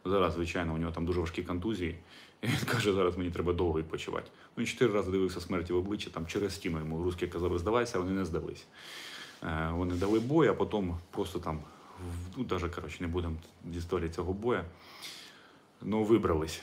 [0.04, 1.98] Зараз, звичайно, у нього там дуже важкі контузії.
[2.42, 4.30] І він каже, зараз мені треба довго відпочивати.
[4.56, 7.98] Ну, він чотири рази дивився смерті в обличчя, там через стіну йому русські казали, здавайся,
[7.98, 8.66] вони не здались.
[9.42, 11.60] Е, Вони дали бой, а потім просто там,
[12.36, 13.36] ну, даже, коротше, не будемо
[13.72, 14.64] з історії цього боя.
[15.82, 16.60] Ну, вибрались.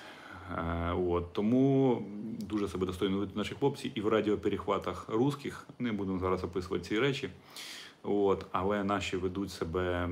[0.52, 2.02] Е, От, тому
[2.40, 5.68] дуже себе достойно ведуть наші хлопці і в радіоперехватах русських.
[5.80, 7.30] Не будемо зараз описувати ці речі.
[8.04, 10.10] От, але наші ведуть себе,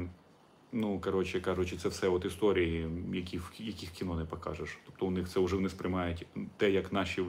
[0.72, 4.78] ну, коротше кажучи, це все от історії, які, в- яких кіно не покажеш.
[4.86, 6.26] Тобто у них це вже вони сприймають
[6.58, 7.26] те, як наші,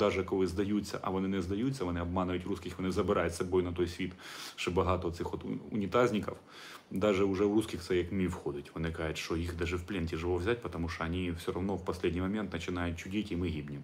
[0.00, 3.72] навіть коли здаються, а вони не здаються, вони обманують русських, вони забирають з собою на
[3.72, 4.12] той світ
[4.56, 6.34] ще багато цих от унітазників.
[6.90, 8.70] Даже уже в русских це як міф входить.
[8.74, 11.90] Вони кажуть, що їх даже в плен тяжело взяти, тому що вони все одно в
[11.90, 13.82] останній момент починають чудити, і ми гибнемо.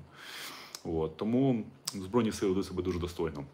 [0.84, 1.16] От.
[1.16, 3.44] Тому Збройні сили ведуть себе дуже достойно.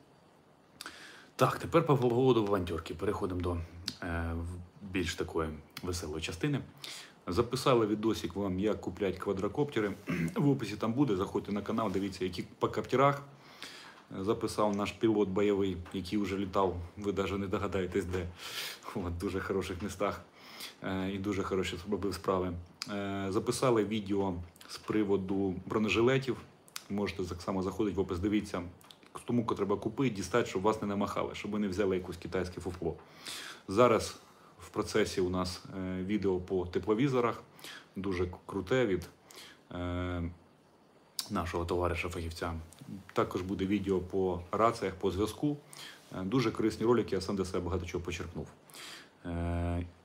[1.37, 2.95] Так, тепер по поводу волонтерки.
[2.95, 3.57] Переходимо до
[4.03, 5.49] е, в- більш такої
[5.83, 6.61] веселої частини.
[7.27, 9.93] Записали відосик вам, як купляти квадрокоптери.
[10.35, 11.17] В описі там буде.
[11.17, 13.23] Заходьте на канал, дивіться, які по коптерах.
[14.21, 16.77] Е, Записав наш пілот бойовий, який вже літав.
[16.97, 18.27] Ви навіть не догадаєтесь, де.
[18.95, 20.21] В дуже хороших містах
[20.83, 22.53] е, і дуже хороші робив справи.
[22.91, 24.35] Е, Записали відео
[24.69, 26.37] з приводу бронежилетів.
[26.91, 28.63] Можете так само заходити в опис, дивіться.
[29.25, 32.97] Тому треба купити, дістати, щоб вас не намахали, щоб ви не взяли якусь китайське фуфло.
[33.69, 34.17] Зараз
[34.73, 37.43] процесі у нас е, відео по тепловізорах,
[37.97, 39.09] дуже круте від
[39.73, 40.23] е,
[41.31, 42.53] нашого товариша фахівця.
[43.13, 45.57] Також буде відео по раціях, по зв'язку.
[46.19, 48.47] Е, Дуже корисні ролики, я сам для себе багато чого почерпнув.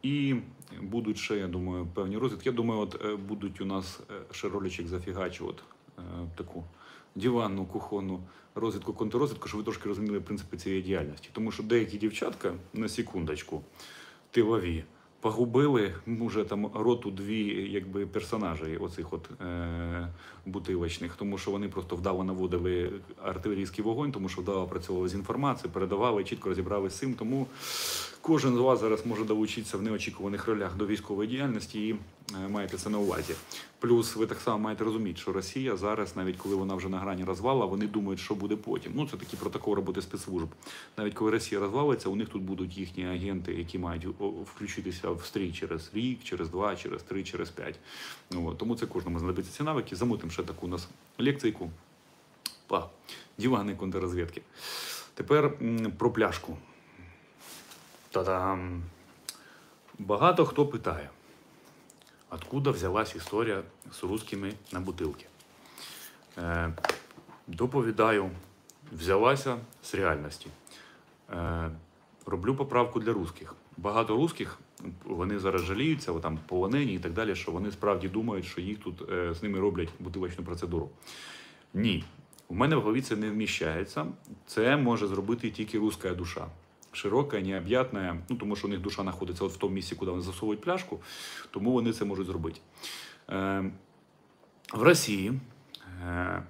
[0.01, 0.35] І
[0.81, 2.49] будуть ще, я думаю, певні розвитки.
[2.49, 3.99] Я думаю, от будуть у нас
[4.31, 5.63] ще роличок зафігачувати
[6.35, 6.63] таку
[7.15, 8.19] диванну, кухонну
[8.55, 11.29] розвідку, контррозвідку, щоб ви трошки розуміли принципи цієї діяльності.
[11.33, 13.63] Тому що деякі дівчатка на секундочку
[14.35, 14.83] тилові
[15.19, 20.07] погубили може там роту дві якби персонажі оцих от е,
[20.45, 22.91] бутилочних, тому що вони просто вдало наводили
[23.23, 27.13] артилерійський вогонь, тому що вдало працювали з інформацією, передавали, чітко розібрали з цим.
[27.13, 27.47] Тому
[28.21, 31.95] кожен з вас зараз може долучитися в неочікуваних ролях до військової діяльності і
[32.49, 33.35] маєте це на увазі.
[33.79, 37.23] Плюс ви так само маєте розуміти, що Росія зараз, навіть коли вона вже на грані
[37.23, 38.91] розвала, вони думають, що буде потім.
[38.95, 40.47] Ну це такий протокол роботи спецслужб.
[40.97, 44.07] Навіть коли Росія розвалиться, у них тут будуть їхні агенти, які мають
[44.55, 47.79] включитися в стрій через рік, через два, через три, через п'ять.
[48.31, 48.55] Ну.
[48.55, 49.95] Тому це кожному знадобиться ці навики.
[49.95, 50.87] Замутимо ще таку у нас
[51.19, 51.69] лекційку
[52.67, 52.89] по
[53.37, 54.41] диванної контррозвідки.
[55.13, 55.53] Тепер
[55.97, 56.57] про пляшку.
[58.11, 58.83] Та-дам!
[59.99, 61.09] Багато хто питає,
[62.35, 65.25] откуда взялась історія з русскими на бутилки.
[66.37, 66.73] Е,
[67.47, 68.29] доповідаю,
[68.91, 70.47] взялася з реальності.
[71.33, 71.69] Е,
[72.25, 73.55] роблю поправку для русських.
[73.77, 74.59] Багато русських
[75.05, 79.09] вони зараз жаліються, там полонені і так далі, що вони справді думають, що їх тут
[79.11, 80.89] е, з ними роблять бутилочну процедуру.
[81.73, 82.03] Ні,
[82.47, 84.05] у мене в голові це не вміщається.
[84.45, 86.47] Це може зробити тільки руська душа.
[86.95, 90.23] Широка, необ'ятна, ну тому що у них душа знаходиться от в тому місці, куди вони
[90.23, 90.99] засовують пляшку,
[91.51, 92.59] тому вони це можуть зробити.
[93.29, 93.71] Е,
[94.73, 95.33] в Росії
[96.05, 96.43] е,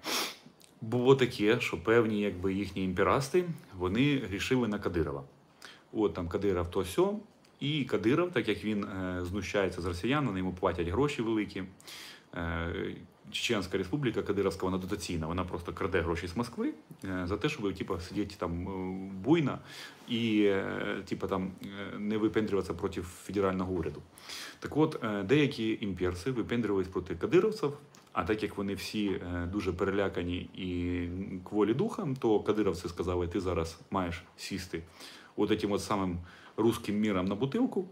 [0.81, 3.45] було таке, що певні якби, їхні імперасти
[3.77, 5.23] вони рішили на Кадирова.
[5.93, 7.19] От там Кадиров то сьо,
[7.60, 11.63] і Кадиров, так як він е, знущається з росіян, вони йому платять гроші великі.
[13.31, 17.73] Чеченська республіка Кадировська, вона дотаційна, вона просто краде гроші з Москви е, за те, щоб
[17.73, 18.71] типу, сидіти там е,
[19.23, 19.59] буйно
[20.07, 21.51] і е, типу, там,
[21.97, 24.01] не випендрюватися проти федерального уряду.
[24.59, 27.77] Так от, деякі імперці випендрювались проти кадировців,
[28.13, 31.07] а так як вони всі дуже перелякані і
[31.43, 34.83] кволі духом, то кадировці сказали, ти зараз маєш сісти
[35.35, 36.19] от от самим
[36.57, 37.88] русським міром на бутилку,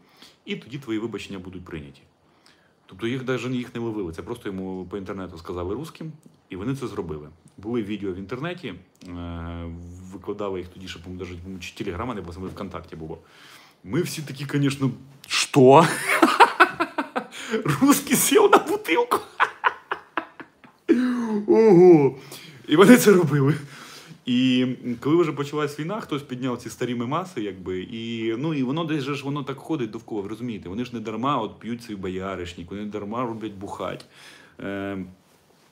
[0.46, 2.02] і тоді твої вибачення будуть прийняті.
[2.94, 4.14] Тобто їх навіть їх не ловили.
[4.14, 6.12] Це просто йому по інтернету сказали русським,
[6.50, 7.30] і вони це зробили.
[7.58, 8.74] Були відео в інтернеті,
[9.08, 9.66] е,
[10.12, 13.18] викладали їх тоді, по-моєму, чи телеграма, не було, саме ВКонтакті було.
[13.84, 14.92] Ми всі такі, звісно,
[15.28, 15.88] що?
[17.82, 19.20] Русський сів на бутилку.
[21.48, 22.18] Ого!
[22.68, 23.56] І вони це робили.
[24.26, 24.68] І
[25.00, 29.04] коли вже почалась війна, хтось підняв ці старі мемаси, якби, і, ну, і воно десь
[29.04, 30.70] же ж воно так ходить довкола, ви розумієте?
[30.70, 34.06] Вони ж не дарма от п'ють цей бояришник, вони не дарма роблять бухать.
[34.60, 35.06] Е,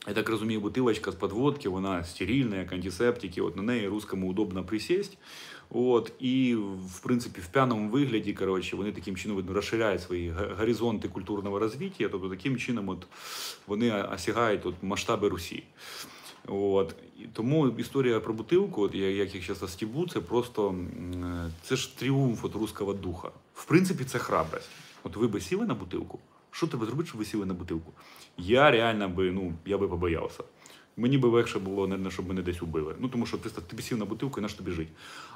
[0.07, 4.63] я так розумію, бутилочка з подводки, вона стерильна, як антисептики, от на неї русскому удобно
[4.63, 5.17] присесть.
[5.69, 6.55] От, і,
[6.95, 12.09] в принципі, в п'яному вигляді, коротше, вони таким чином видно, розширяють свої горизонти культурного розвиття,
[12.11, 13.07] тобто таким чином от,
[13.67, 15.63] вони осягають от, масштаби Русі.
[16.47, 16.95] От.
[17.33, 20.75] Тому історія про бутилку, от, як їх зараз стібу, це просто
[21.61, 23.31] це ж тріумф от руського духа.
[23.53, 24.69] В принципі, це храбрость.
[25.03, 26.19] От ви би сіли на бутилку.
[26.51, 27.93] Що треба зробити, щоб ви сіли на бутилку?
[28.37, 30.43] Я реально би, ну, я би побоявся.
[30.97, 32.95] Мені би легше було, не, щоб мене десь убили.
[32.99, 34.87] Ну, тому що ти, ти сів на бутилку і на що тобі жить.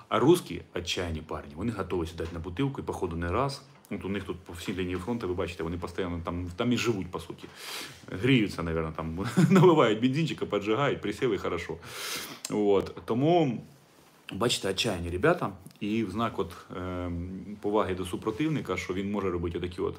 [0.10, 3.62] А русські отчаянні парні, вони готові сідати на бутилку і, походу, не раз.
[3.92, 6.78] От у них тут по всій лінії фронту, ви бачите, вони постійно там, там і
[6.78, 7.48] живуть, по суті.
[8.12, 11.78] Гріються, мабуть, там наливають бензинчика, поджигають, присіли хорошо.
[12.50, 12.96] От.
[13.06, 13.64] Тому,
[14.34, 17.12] бачите, отчаяні ребята, і в знак от, е,
[17.62, 19.96] поваги до супротивника, що він може робити такі от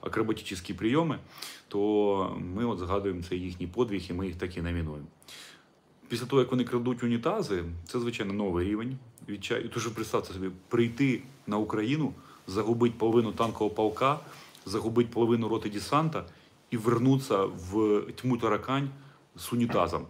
[0.00, 1.18] акробатичні прийоми,
[1.68, 5.06] то ми от згадуємо цей їхній подвиг, і ми їх так і номінуємо.
[6.08, 8.98] Після того, як вони крадуть унітази, це, звичайно, новий рівень.
[9.28, 9.68] Відчаю.
[9.68, 12.12] Тож представте собі, прийти на Україну,
[12.46, 14.20] загубити половину танкового полка,
[14.66, 16.24] загубити половину роти десанта
[16.70, 18.90] і вернутися в тьму таракань
[19.36, 20.06] з унітазом.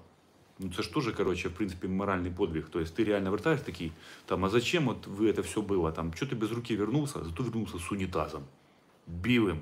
[0.62, 2.64] Ну, це ж теж, короче, в принципі, моральний подвиг.
[2.70, 3.92] Тобто ти реально вертаєш такий,
[4.27, 5.92] там, а зачем от ви це все було?
[5.92, 7.25] Там, що ти без руки вернувся?
[7.25, 8.42] Зато вернувся з унітазом.
[9.07, 9.61] Білим,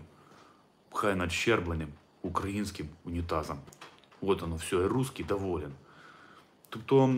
[0.93, 1.89] хай надщербленим
[2.23, 3.59] українським унітазом.
[4.21, 5.73] От воно все, і русський доволен.
[6.71, 7.15] Тобто,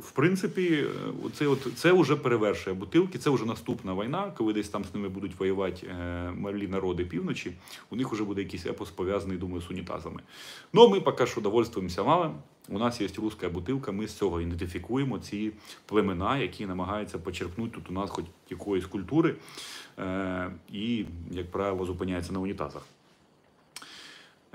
[0.00, 0.86] в принципі,
[1.26, 4.94] е, це, от, це вже перевершує бутилки, це вже наступна війна, коли десь там з
[4.94, 7.52] ними будуть воювати е, малі народи півночі,
[7.90, 10.20] у них вже буде якийсь епос пов'язаний, думаю, з унітазами.
[10.72, 12.32] Ну, ми поки що довольствуємося малим.
[12.68, 15.52] У нас є руська бутилка, ми з цього ідентифікуємо ці
[15.86, 19.36] племена, які намагаються почерпнути тут у нас хоч якоїсь культури,
[19.98, 22.82] е, і, як правило, зупиняються на унітазах.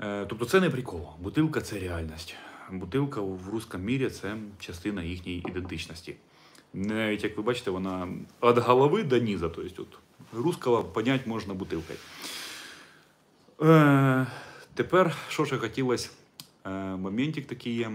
[0.00, 1.08] Е, Тобто це не прикол.
[1.20, 2.34] Бутилка це реальність.
[2.72, 6.16] Бутилка в русскому мірі це частина їхньої ідентичності.
[6.74, 8.08] Навіть як ви бачите, вона
[8.42, 9.48] від голови до низа.
[9.48, 9.98] Тобто, от,
[10.32, 11.98] русского понять можна бутилкою.
[13.62, 14.26] Е,
[14.74, 16.10] тепер, що ще хотілося,
[16.70, 17.90] моментик такий є.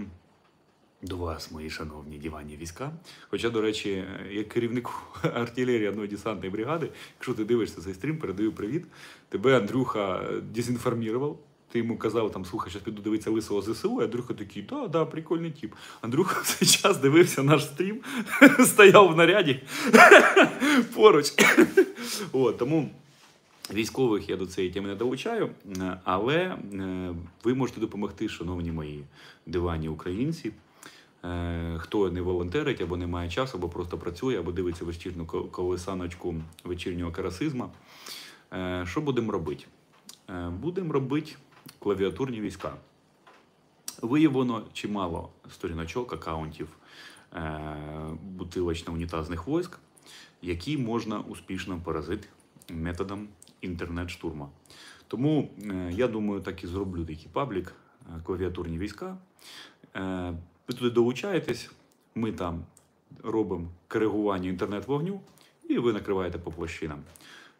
[1.02, 2.92] До вас, мої шановні диванні війська.
[3.28, 4.92] Хоча, до речі, е, як керівнику
[5.34, 8.84] артилерії одної десантної бригади, якщо ти дивишся цей стрім, передаю привіт.
[9.28, 11.38] Тебе Андрюха е, дезінформував.
[11.72, 15.04] Ти йому казав, там, слухай, зараз піду дивитися лисого ЗСУ, і Андрюха такий, да, да,
[15.04, 15.74] прикольний тип.
[16.00, 18.00] Андрюха в цей час дивився наш стрім,
[18.64, 19.60] стояв в наряді
[20.94, 21.32] поруч.
[22.32, 22.90] От, тому
[23.74, 29.04] військових я до цієї теми не долучаю, е, але е, ви можете допомогти, шановні мої
[29.46, 30.52] диванні українці.
[31.24, 35.44] Е, Хто не волонтерить або не має часу, або просто працює, або дивиться вечірню ко-
[35.44, 37.70] колесаночку вечірнього карасизма.
[38.84, 39.64] Що будемо робити?
[40.60, 41.32] Будемо робити
[41.78, 42.74] клавіатурні війська.
[44.02, 46.68] Виявлено чимало сторіночок, акаунтів
[48.38, 49.78] бутилочно-унітазних військ,
[50.42, 52.28] які можна успішно поразити
[52.70, 53.28] методом
[53.60, 54.48] інтернет-штурма.
[55.08, 57.74] Тому е, я думаю, так і зроблю такий паблік
[58.06, 59.16] е, клавіатурні війська.
[59.96, 60.34] Е,
[60.68, 61.70] ви туди долучаєтесь,
[62.14, 62.64] ми там
[63.22, 65.20] робимо коригування інтернет-вогню,
[65.68, 67.02] і ви накриваєте по площинам.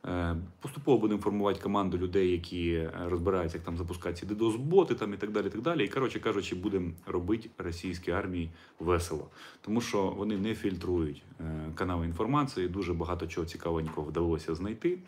[0.07, 5.15] Е, Поступово будемо формувати команду людей, які е, розбираються, як там запускати ці DDoS-боти там
[5.15, 5.47] і так далі.
[5.47, 5.85] І, так далі.
[5.85, 9.27] і коротше кажучи, будемо робити російській армії весело,
[9.61, 12.69] тому що вони не фільтрують е, канали інформації.
[12.69, 14.99] Дуже багато чого цікавенького вдалося знайти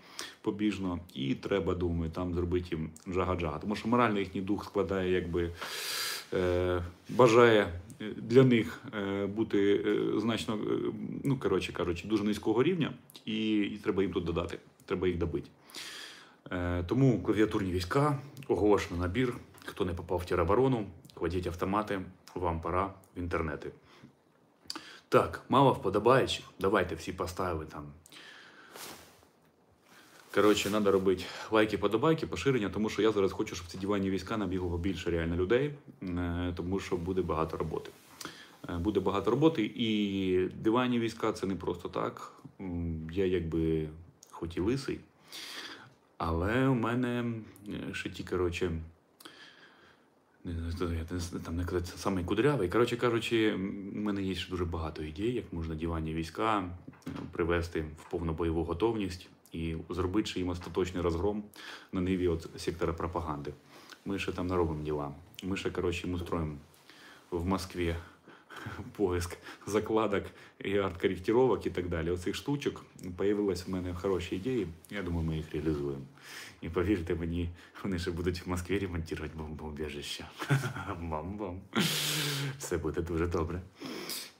[0.42, 3.60] побіжно, і треба, думаю, там зробити їм джага-джага.
[3.60, 5.50] Тому що морально їхній дух складає, якби
[7.08, 10.92] бажає е, для них е, бути е, значно, е,
[11.24, 12.92] ну коротше кажучи, дуже низького рівня,
[13.24, 14.58] і, і треба їм тут додати.
[14.84, 15.48] Треба їх добити.
[16.50, 18.18] Е, тому клавіатурні війська,
[18.48, 19.34] оголошено набір.
[19.64, 22.00] Хто не попав в тероборону, кладіть автомати,
[22.34, 23.70] вам пора в інтернети.
[25.08, 26.44] Так, мало вподобаючих.
[26.60, 27.84] Давайте всі поставили там.
[30.34, 34.36] Коротше, треба робити лайки, подобайки, поширення, тому що я зараз хочу, щоб ці диванні війська
[34.36, 37.90] набігло більше реально людей, е, тому що буде багато роботи.
[38.68, 42.32] Е, Буде багато роботи, і диванні війська це не просто так.
[43.12, 43.88] Я якби
[44.30, 45.00] хоч і лисий,
[46.18, 47.32] але у мене
[47.92, 48.72] ще ті, коротше,
[51.44, 52.68] там не казати, саме кудрявий.
[52.68, 53.54] Коротше кажучи,
[53.94, 56.64] у мене є ще дуже багато ідей, як можна диванні війська
[57.32, 61.42] привести в повну бойову готовність і зробити їм остаточний розгром
[61.92, 63.52] на ниві от сектора пропаганди.
[64.04, 65.12] Ми ще там наробимо діла.
[65.42, 66.56] Ми ще, коротше, їм устроїмо
[67.30, 67.96] в Москві
[68.96, 69.36] поиск
[69.66, 70.24] закладок
[70.58, 72.10] і арт-корректировок і так далі.
[72.10, 72.84] Оцих штучок
[73.16, 74.66] появилась в мене хороші ідеї.
[74.90, 76.04] Я думаю, ми їх реалізуємо.
[76.60, 77.48] І повірте мені,
[77.84, 80.24] вони ще будуть в Москві ремонтувати бомбоубіжище.
[81.00, 81.58] Бам-бам.
[82.58, 83.60] Все буде дуже добре.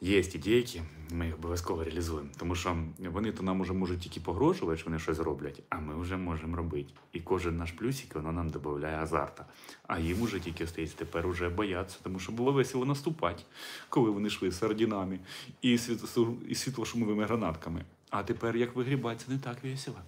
[0.05, 2.29] Є ідейки, ми їх обов'язково реалізуємо.
[2.39, 6.01] Тому що вони то нам уже можуть тільки погрожувати, що вони щось роблять, а ми
[6.01, 6.93] вже можемо робити.
[7.13, 9.47] І кожен наш плюсик воно нам додає азарта.
[9.87, 13.43] А їм уже тільки стоїть тепер уже бояться, тому що було весело наступати,
[13.89, 15.19] коли вони йшли з ордінами
[15.63, 17.85] і світло- і світлошумовими гранатками.
[18.11, 19.99] А тепер як вигрібати, не так весело.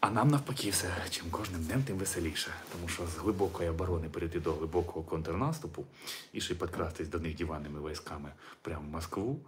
[0.00, 2.50] А нам навпаки все, чим кожним днем, тим веселіше.
[2.72, 5.84] Тому що з глибокої оборони перейти до глибокого контрнаступу
[6.32, 8.32] і ще й підкрастись до них диванними військами
[8.62, 9.40] прямо в Москву,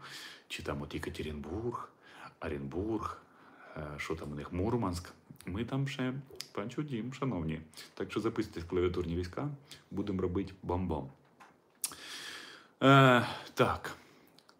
[0.48, 1.88] чи там от Екатеринбург,
[2.40, 3.18] Оренбург,
[3.76, 5.08] е, що там у них Мурманськ.
[5.46, 6.14] Ми там ще
[6.52, 7.60] панчудім, шановні.
[7.94, 9.48] Так що записуйтесь в клавіатурні війська,
[9.90, 11.08] будемо робити бам-бам.
[12.82, 13.96] Е, так,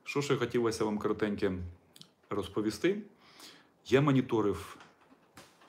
[0.04, 1.52] що ще хотілося вам коротеньке
[2.30, 2.98] розповісти?
[3.86, 4.76] Я моніторив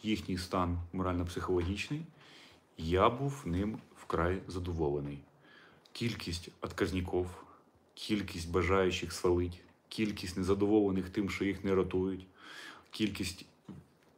[0.03, 2.01] їхній стан морально-психологічний,
[2.77, 5.19] я був ним вкрай задоволений.
[5.91, 7.27] Кількість отказників,
[7.93, 12.27] кількість бажаючих свалить, кількість незадоволених тим, що їх не рятують,
[12.91, 13.45] кількість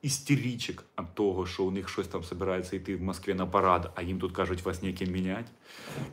[0.02, 4.02] істерічок від того, що у них щось там збирається йти в Москві на парад, а
[4.02, 5.52] їм тут кажуть, вас ніяким міняти.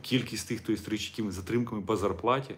[0.01, 2.55] Кількість тих, хто істеричними затримками по зарплаті,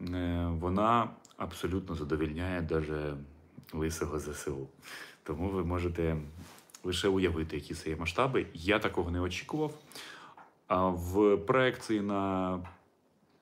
[0.00, 3.16] е, вона абсолютно задовільняє навіть
[3.72, 4.68] лисого ЗСУ.
[5.28, 6.16] Тому ви можете
[6.84, 8.46] лише уявити, які це є масштаби.
[8.54, 9.74] Я такого не очікував.
[10.66, 12.60] А в проекції на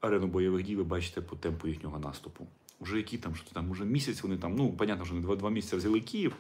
[0.01, 2.47] арену бойових дій ви бачите по темпу їхнього наступу.
[2.81, 5.51] Уже які там, що там, уже місяць вони там, ну, понятно, що вони два, два
[5.51, 6.37] місяці взяли Київ.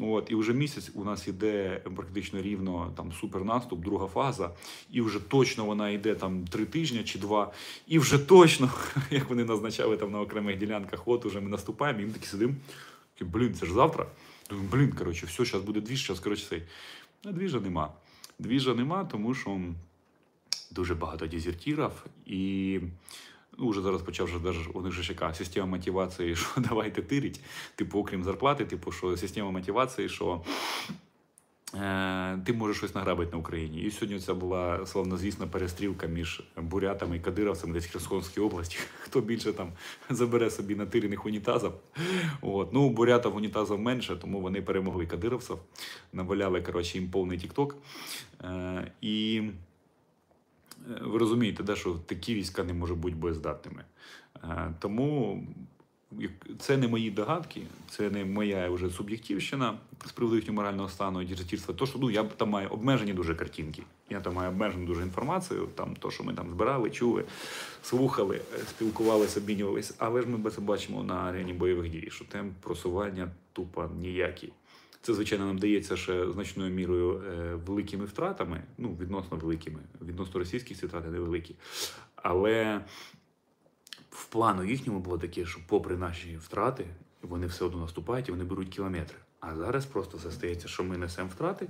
[0.00, 4.50] От, і вже місяць у нас іде практично рівно там супернаступ, друга фаза,
[4.90, 7.52] і вже точно вона йде там три тижні чи два.
[7.86, 8.70] І вже точно,
[9.10, 12.54] як вони назначали там на окремих ділянках, от уже ми наступаємо, і ми такі сидимо.
[13.20, 14.06] Блін, це ж завтра.
[14.52, 16.62] Думаю, блін, коротше, все, зараз буде двіж, зараз, коротше, цей.
[17.24, 17.92] А двіжа нема.
[18.38, 19.60] Двіжа нема, тому що
[20.70, 22.80] дуже багато дезертирів і.
[23.58, 27.40] Ну, вже зараз почав вже у них же яка система мотивації, що давайте тирить.
[27.74, 30.44] Типу, окрім зарплати, типу, що система мотивації, що
[32.44, 33.80] ти можеш щось награбити на Україні.
[33.80, 38.78] І сьогодні це була славнозвісна перестрілка між бурятами і кадировцями десь в Херсонській області.
[39.00, 39.72] Хто більше там
[40.10, 41.72] забере собі натирених унітазів.
[42.40, 42.72] От.
[42.72, 45.58] Ну, бурятів унітазів менше, тому вони перемогли кадировців,
[46.12, 47.76] наваляли коротше, їм повний тік-ток.
[48.44, 49.42] Е, і
[50.90, 53.84] Е, ви розумієте, да, що такі війська не можуть бути боєздатними.
[54.44, 55.42] Е, Тому
[56.58, 61.24] це не мої догадки, це не моя вже суб'єктивщина з приводу їхнього морального стану і
[61.24, 61.74] дезертирства.
[61.74, 63.82] То, що ну, я там маю обмежені дуже картинки.
[64.10, 67.24] Я там маю обмежену дуже інформацію, там то, що ми там збирали, чули,
[67.82, 69.94] слухали, спілкувалися, обмінювалися.
[69.98, 74.52] Але ж ми це бачимо на арені бойових дій, що темп просування тупо ніякий.
[75.02, 80.78] Це, звичайно, нам дається ще значною мірою е, великими втратами, ну, відносно великими, відносно російських
[80.78, 81.54] ці втрати невеликі.
[82.16, 82.80] Але
[84.32, 86.86] плану їхньому було таке, що попри наші втрати,
[87.22, 89.16] вони все одно наступають і вони беруть кілометри.
[89.40, 91.68] А зараз просто все стається, що ми несемо втрати,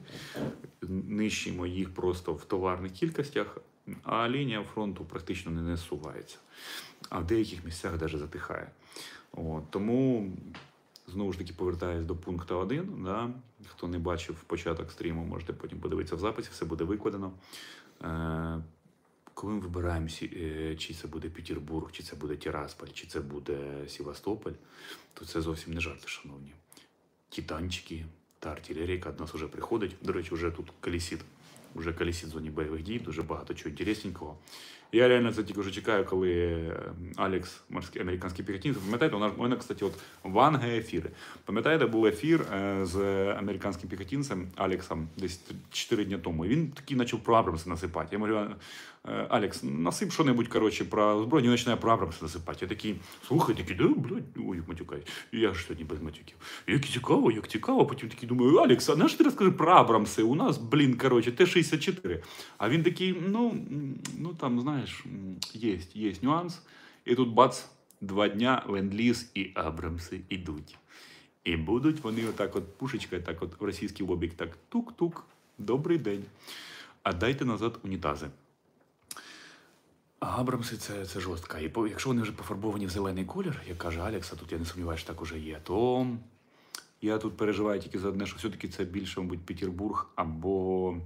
[1.09, 3.59] нищимо їх просто в товарних кількостях,
[4.03, 6.39] а лінія фронту практично не насувається.
[7.09, 8.71] А в деяких місцях навіть затихає.
[9.33, 10.31] От, тому
[11.07, 13.05] знову ж таки повертаюсь до пункту 1.
[13.05, 13.31] Да?
[13.67, 17.33] Хто не бачив початок стріму, можете потім подивитися в записі, все буде викладено.
[19.35, 23.59] Коли ми вибираємо, е, чи це буде Петербург, чи це буде Тирасполь, чи це буде
[23.89, 24.53] Севастополь,
[25.15, 26.53] то це зовсім не жарти, шановні.
[27.29, 28.05] Ті танчики
[28.39, 29.97] та артилерія, до нас вже приходить.
[30.03, 31.21] До речі, вже тут колісіт.
[31.75, 34.37] Вже колісіт в зоні бойових дій, дуже багато чого інтересненького.
[34.95, 36.81] Я реально це тільки вже чекаю, коли е,
[37.17, 41.11] Алекс, морський американський піхотинець, пам'ятаєте, у нас мене, кстати, от ванга ефіри.
[41.45, 42.97] Пам'ятаєте, був ефір е, з
[43.33, 46.45] американським піхотинцем Алексом десь 4 дні тому.
[46.45, 48.09] І він такий почав Абрамси насипати.
[48.13, 48.57] Я говорю, «Е,
[49.05, 52.59] Алекс, насип що-небудь, коротше, про зброю, він починає про Абрамси насипати.
[52.63, 52.97] Я такий,
[53.27, 55.03] слухай, такий, да, блядь, ой, матюкаю.
[55.33, 56.37] Я ж сьогодні без матюків.
[56.67, 57.87] Як цікаво, як цікаво.
[57.87, 60.23] Потім такий думаю, Алекс, а на що ти розкажи про Абрамси?
[60.23, 62.23] У нас, блін, коротше, Т-64.
[62.59, 63.57] А він такий, ну,
[64.19, 65.05] ну там, знаєш,
[65.53, 66.63] є, є нюанс.
[67.05, 67.67] І тут бац,
[68.01, 70.79] два дня ленд-ліз і Абрамси йдуть.
[71.45, 75.25] І будуть вони отак, от пушечка, так от в російський лобік, так тук-тук,
[75.59, 76.25] добрий день.
[77.03, 78.27] А дайте назад унітази.
[80.23, 81.59] Абрамси це, це жорстко.
[81.59, 84.59] І по, якщо вони вже пофарбовані в зелений колір, як каже Алекс, а тут я
[84.59, 86.07] не сумніваюся, так уже є, то
[87.01, 90.97] я тут переживаю тільки за одне, що все-таки це більше, мабуть, Петербург або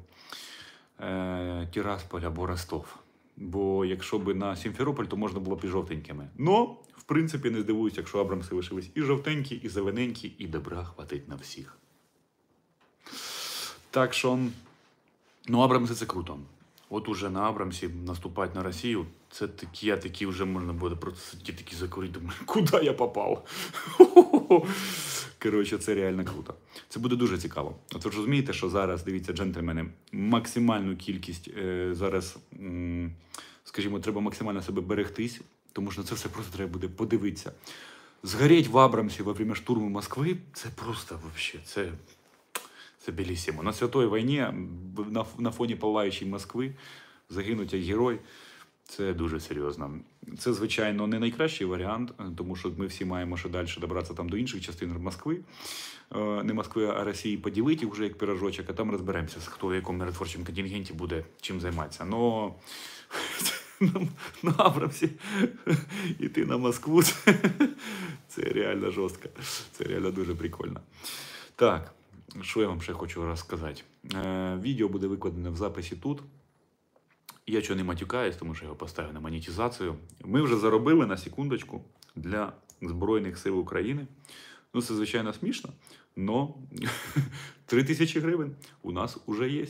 [1.01, 2.97] е, Тирасполь, або Ростов.
[3.37, 6.29] Бо якщо б на Сімферополь, то можна було б і жовтенькими.
[6.39, 6.65] Но,
[6.97, 11.37] в принципі, не здивуюся, якщо Абрамси лишились і жовтенькі, і зелененькі, і добра хватить на
[11.37, 11.79] всіх.
[13.91, 14.39] Так що,
[15.49, 16.39] ну, Абрамси це круто.
[16.91, 21.21] От уже на Абрамсі наступати на Росію, це такі, а такі вже можна буде просто
[21.21, 22.13] сидіти такі закурити.
[22.13, 23.47] Думаю, куди я попав?
[25.43, 26.55] Коротше, це реально круто.
[26.89, 27.77] Це буде дуже цікаво.
[27.95, 33.13] От ви ж розумієте, що зараз, дивіться, джентльмени, максимальну кількість е, зараз, м,
[33.65, 35.41] скажімо, треба максимально себе берегтись,
[35.73, 37.53] тому що на це все просто треба буде подивитися.
[38.23, 41.93] Згоріть в Абрамсі во время штурму Москви це просто це, це
[43.13, 43.63] белісімо.
[43.63, 44.47] На святої війні,
[45.39, 46.75] на, фоні палаючої Москви,
[47.31, 48.19] загинуть як герой.
[48.89, 49.91] Це дуже серйозно.
[50.39, 54.29] Це, звичайно, не найкращий варіант, е, тому що ми всі маємо ще далі добратися там
[54.29, 55.41] до інших частин Москви.
[56.17, 59.99] Е, Не Москви, а Росії поділити вже як пірожочок, а там розберемося, хто в якому
[59.99, 62.05] миротворчому контингенті буде чим займатися.
[62.05, 62.55] Но
[64.43, 65.11] на, Абрамсі
[66.19, 67.03] іти на Москву
[68.29, 69.29] це реально жорстко.
[69.73, 70.81] Це реально дуже прикольно.
[71.57, 71.95] Так,
[72.43, 73.83] що я вам ще хочу розказати?
[74.15, 76.23] Е, Відео буде викладене в записі тут.
[77.47, 79.97] Я чого не матюкаюсь, тому що його поставив на монетизацію.
[80.25, 81.85] Ми вже заробили на секундочку
[82.17, 84.07] для Збройних сил України.
[84.75, 85.71] Ну, це звичайно смішно,
[86.17, 86.49] але
[87.67, 89.67] 3 тисячі гривень у нас вже є.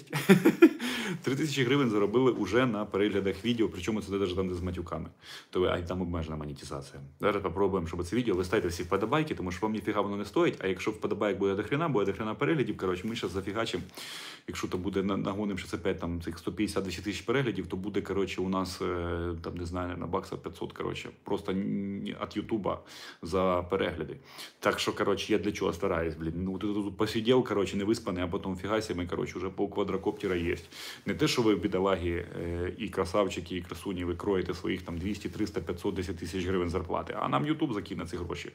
[1.23, 5.09] 3 тисячі гривень заробили вже на переглядах відео, причому це навіть там де з матюками.
[5.51, 7.01] То а там обмежена монетизація.
[7.21, 10.25] Зараз попробуємо, щоб це відео ви ставите всі вподобайки, тому що вам ніфіга воно не
[10.25, 10.55] стоїть.
[10.61, 12.77] А якщо вподобайк буде до буде до хрена переглядів.
[12.77, 13.83] Коротше, ми зараз зафігачимо.
[14.49, 18.03] Якщо то буде на- нагоним, що це 5 там цих 150-200 тисяч переглядів, то буде
[18.03, 22.81] коротше у нас е, там не знаю, на бакса 500, коротше, просто від Ютуба
[23.23, 24.17] за перегляди.
[24.59, 26.33] Так що, коротше, я для чого стараюсь, блін.
[26.39, 30.37] Ну ти тут посидів, коротше, не виспаний, а потім фігася, ми, коротше, вже пол квадрокоптера
[30.37, 30.57] є.
[31.07, 32.26] Не те, що ви бідолаги
[32.78, 37.16] і красавчики, і красуні, ви кроєте своїх там 200, 300, 500, 10 тисяч гривень зарплати,
[37.20, 38.51] а нам Ютуб закине ці гроші.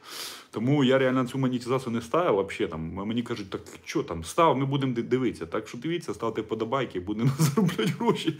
[0.50, 2.34] Тому я реально цю монетизацію не ставив.
[2.34, 5.46] Вообще там мені кажуть, так що там став, ми будемо дивитися.
[5.46, 8.38] Так що дивіться, ставте подобайки, будемо заробляти гроші.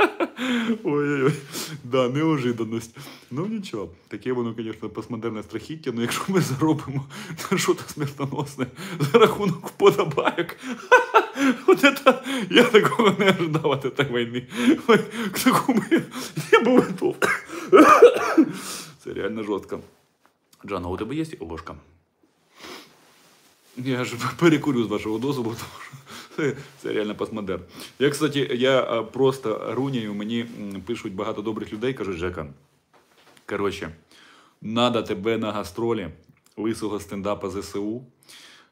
[0.84, 1.32] Ой-ой-ой,
[1.84, 2.96] да, неожиданність.
[3.30, 7.04] Ну нічого, таке воно, звісно, постмодерне страхіття, але якщо ми заробимо
[7.50, 8.66] на щось смертоносне
[9.00, 10.56] за рахунок вподобайок,
[11.66, 14.46] от это, я такого не ожидав от этой війни.
[15.32, 15.82] К такому
[16.52, 17.16] я був готов.
[19.04, 19.80] Це реально жорстко.
[20.66, 21.74] Джана, у тебе є ложка?
[23.76, 25.92] Я ж перекурю з вашого дозволу, тому що
[26.36, 26.54] це,
[26.84, 27.62] реально постмодерн.
[27.98, 30.46] Я, кстати, я просто руняю, мені
[30.86, 32.46] пишуть багато добрих людей, кажуть, Жека.
[33.46, 33.90] Коротше,
[34.62, 36.08] надо тебе на гастролі
[36.56, 38.04] лисого стендапа ЗСУ.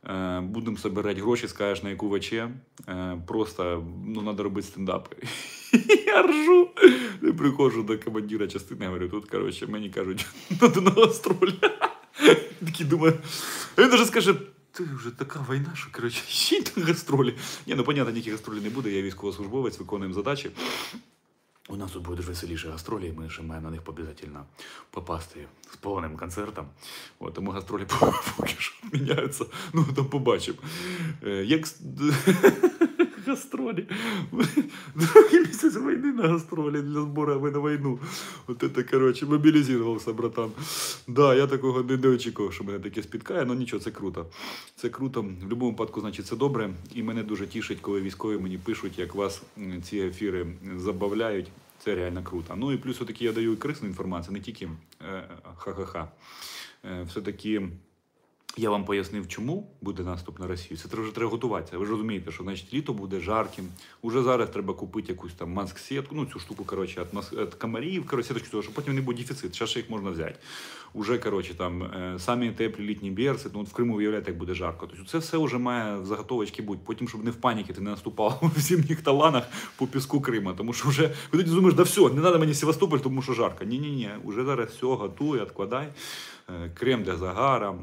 [0.06, 2.32] Е, Будемо збирати гроші, скажеш на яку ВЧ.
[2.32, 2.48] Е,
[3.26, 5.16] Просто ну, треба робити стендапи.
[6.06, 6.68] Я ржу.
[7.22, 10.26] Я приходжу до командира частини, говорю, тут, коротше, мені кажуть,
[10.60, 11.54] надо на гастролі.
[12.66, 13.14] Такий думаю,
[13.78, 14.34] він даже скаже,
[14.78, 16.22] ти вже така війна, що коротше,
[16.54, 17.34] їдь на гастролі.
[17.66, 20.50] Ні, ну понятно, ніяких гастролі не буде, я військовослужбовець, виконуємо задачі.
[21.68, 24.46] У нас тут будуть веселіші гастролі, і ми ще маємо на них обов'язково
[24.90, 26.66] попасти з повним концертом.
[27.18, 27.86] От, тому гастролі
[28.36, 29.44] поки що міняються.
[29.72, 30.58] Ну, там побачимо.
[31.24, 31.66] Е, Як
[33.28, 33.86] гастролі.
[34.94, 37.98] Другий місяць війни на гастролі для збору на війну.
[38.46, 40.50] От це, коротше, мобілізувався, братан.
[41.08, 44.26] Да, я такого не, не очікував, що мене таке спіткає, але нічого, це круто.
[44.76, 45.22] Це круто.
[45.22, 46.70] В будь-якому випадку, значить, це добре.
[46.94, 49.42] І мене дуже тішить, коли військові мені пишуть, як вас
[49.82, 51.50] ці ефіри забавляють.
[51.84, 52.54] Це реально круто.
[52.56, 54.68] Ну і плюс все-таки я даю і корисну інформацію, не тільки
[55.02, 56.08] е, ха-ха-ха.
[56.84, 57.68] Е, все-таки
[58.58, 60.78] я вам пояснив, чому буде наступ на Росію.
[60.78, 61.78] Це вже треба готуватися.
[61.78, 63.64] Ви ж розумієте, що значить літо буде жарким.
[64.02, 67.32] Уже зараз треба купити якусь там маск-сітку, ну цю штуку, коротше, від, мас...
[67.58, 69.54] комарів, коротше, сіточку, того, щоб потім не був дефіцит.
[69.54, 70.34] Зараз ще їх можна взяти.
[70.94, 74.54] Уже, коротше, там е, самі теплі літні берці, ну от в Криму виявляєте, як буде
[74.54, 74.86] жарко.
[74.86, 76.80] Тобто це все вже має заготовочки бути.
[76.84, 79.44] Потім, щоб не в паніки ти не наступав в зимніх таланах
[79.76, 80.52] по піску Крима.
[80.52, 83.64] Тому що вже ви тоді думаєш, да все, не треба мені Севастополь, тому що жарко.
[83.64, 85.88] Ні-ні-ні, уже зараз все готуй, відкладай.
[86.48, 87.74] Е, Крем для загара,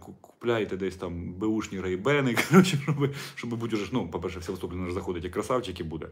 [0.00, 4.92] купляєте купляйте десь там беушні рейбени, коротше, щоб, щоб бути вже, ну, по-перше, все не
[4.92, 6.06] заходить, як красавчики буде.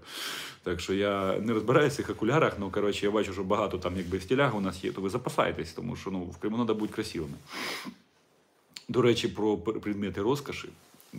[0.63, 3.97] Так що я не розбираюся в цих окулярах, ну, коротше, я бачу, що багато там
[3.97, 6.95] якби стіляг у нас є, то ви запасаєтесь, тому що ну, в Криму треба бути
[6.95, 7.35] красивими.
[8.89, 10.69] До речі, про предмети розкоші.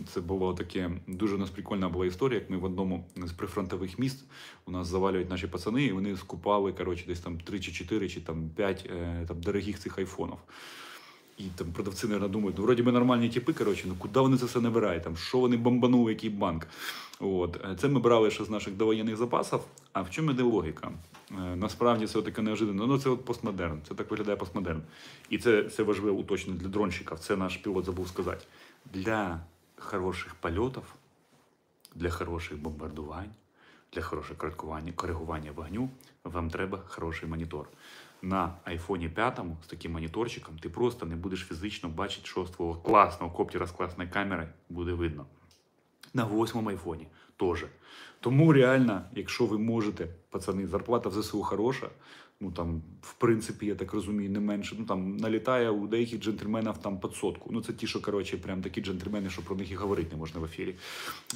[0.06, 3.98] Це було таке дуже у нас прикольна була історія, як ми в одному з прифронтових
[3.98, 4.24] міст
[4.66, 8.20] у нас завалюють наші пацани, і вони скупали коротше, десь там 3 чи 4 чи
[8.20, 10.38] там 5 е, там, дорогих цих айфонів.
[11.38, 14.46] І там продавці, мабуть, думають, ну вроді би нормальні типи, коротше, ну куди вони це
[14.46, 15.02] все набирають?
[15.02, 16.66] Там, що вони бомбанули, який банк?
[17.20, 17.60] От.
[17.64, 19.60] Е, Це ми брали ще з наших довоєнних запасів.
[19.92, 20.92] А в чому іде логіка?
[21.30, 22.86] Е, Насправді це таке неожиданно.
[22.86, 23.78] Ну, це от постмодерн.
[23.88, 24.82] Це так виглядає постмодерн.
[25.30, 27.18] І це, це важливо уточнення для дронщиків.
[27.18, 28.44] Це наш пілот забув сказати.
[28.92, 29.40] Для
[29.80, 30.94] хороших польотів,
[31.94, 33.30] для хороших бомбардувань,
[33.92, 34.52] для хорошого
[34.96, 35.90] коригування, вогню
[36.24, 37.68] вам треба хороший монітор.
[38.22, 42.74] На айфоні 5 з таким моніторчиком ти просто не будеш фізично бачити, що з твого
[42.74, 45.26] класного коптера з класною камерою буде видно.
[46.14, 47.06] На восьмому айфоні
[47.36, 47.64] теж.
[48.20, 51.88] Тому реально, якщо ви можете, пацани, зарплата в ЗСУ хороша,
[52.40, 54.76] ну там, в принципі, я так розумію, не менше.
[54.78, 57.50] Ну там налітає у деяких джентльменів там під сотку.
[57.52, 60.40] Ну це ті, що коротше, прям такі джентльмени, що про них і говорити не можна
[60.40, 60.74] в ефірі.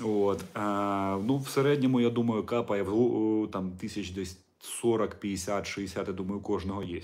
[0.02, 6.08] От а, ну в середньому, я думаю, капає в там тисяч десь 40, 50, 60,
[6.08, 7.00] я думаю, кожного є.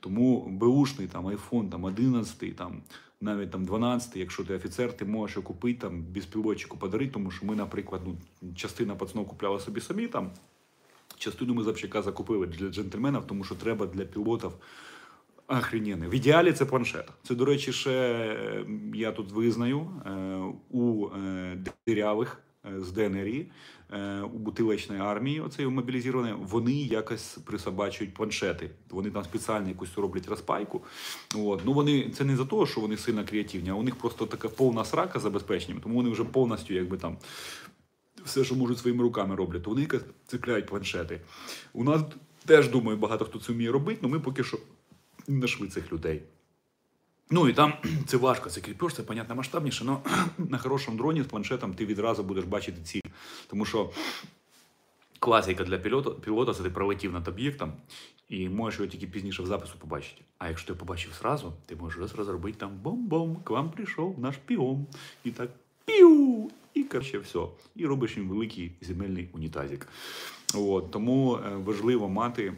[0.00, 2.82] Тому беушний там айфон там 11, там
[3.20, 7.56] навіть там 12, якщо ти офіцер, ти можеш купити там безпілотчику подарити, тому що ми,
[7.56, 8.16] наприклад, ну,
[8.54, 10.30] частина пацанов купляла собі самі там.
[11.18, 14.52] Частину ми з закупили для джентльменів, тому що треба для пілотів
[15.46, 16.08] охрененний.
[16.08, 17.08] В ідеалі це планшет.
[17.22, 20.10] Це, до речі, ще е, я тут визнаю е,
[20.70, 22.40] у е, дирявих
[22.78, 23.50] з ДНРі,
[24.22, 28.70] у бутилечної армії, оцеї мобілізованої, вони якось присобачують планшети.
[28.90, 30.82] Вони там спеціально якусь роблять розпайку.
[31.34, 31.60] От.
[31.64, 34.48] Ну, вони, це не за те, що вони сильно креативні, а у них просто така
[34.48, 37.16] повна срака забезпеченням, тому вони вже повністю якби там
[38.24, 39.88] все, що можуть своїми руками роблять, то вони
[40.26, 41.20] цепляють планшети.
[41.72, 42.02] У нас
[42.46, 44.58] теж, думаю, багато хто це вміє робити, але ми поки що
[45.28, 46.22] не знайшли цих людей.
[47.30, 47.72] Ну і там
[48.06, 49.98] це важко, це кріпеж, це, понятно, масштабніше, але
[50.50, 53.10] на хорошому дроні з планшетом ти відразу будеш бачити ціль.
[53.46, 53.90] Тому що
[55.18, 57.72] класика для пілота, пілота це ти пролетів над об'єктом
[58.28, 60.22] і можеш його тільки пізніше в запису побачити.
[60.38, 64.36] А якщо ти побачив зразу, ти можеш раз розробити там бом-бом, к вам прийшов наш
[64.36, 64.86] піон.
[65.24, 65.50] І так
[65.84, 66.50] піу!
[66.74, 67.38] І коротше, все.
[67.76, 69.88] І робиш їм великий земельний унітазик.
[70.56, 72.52] От, тому е, важливо мати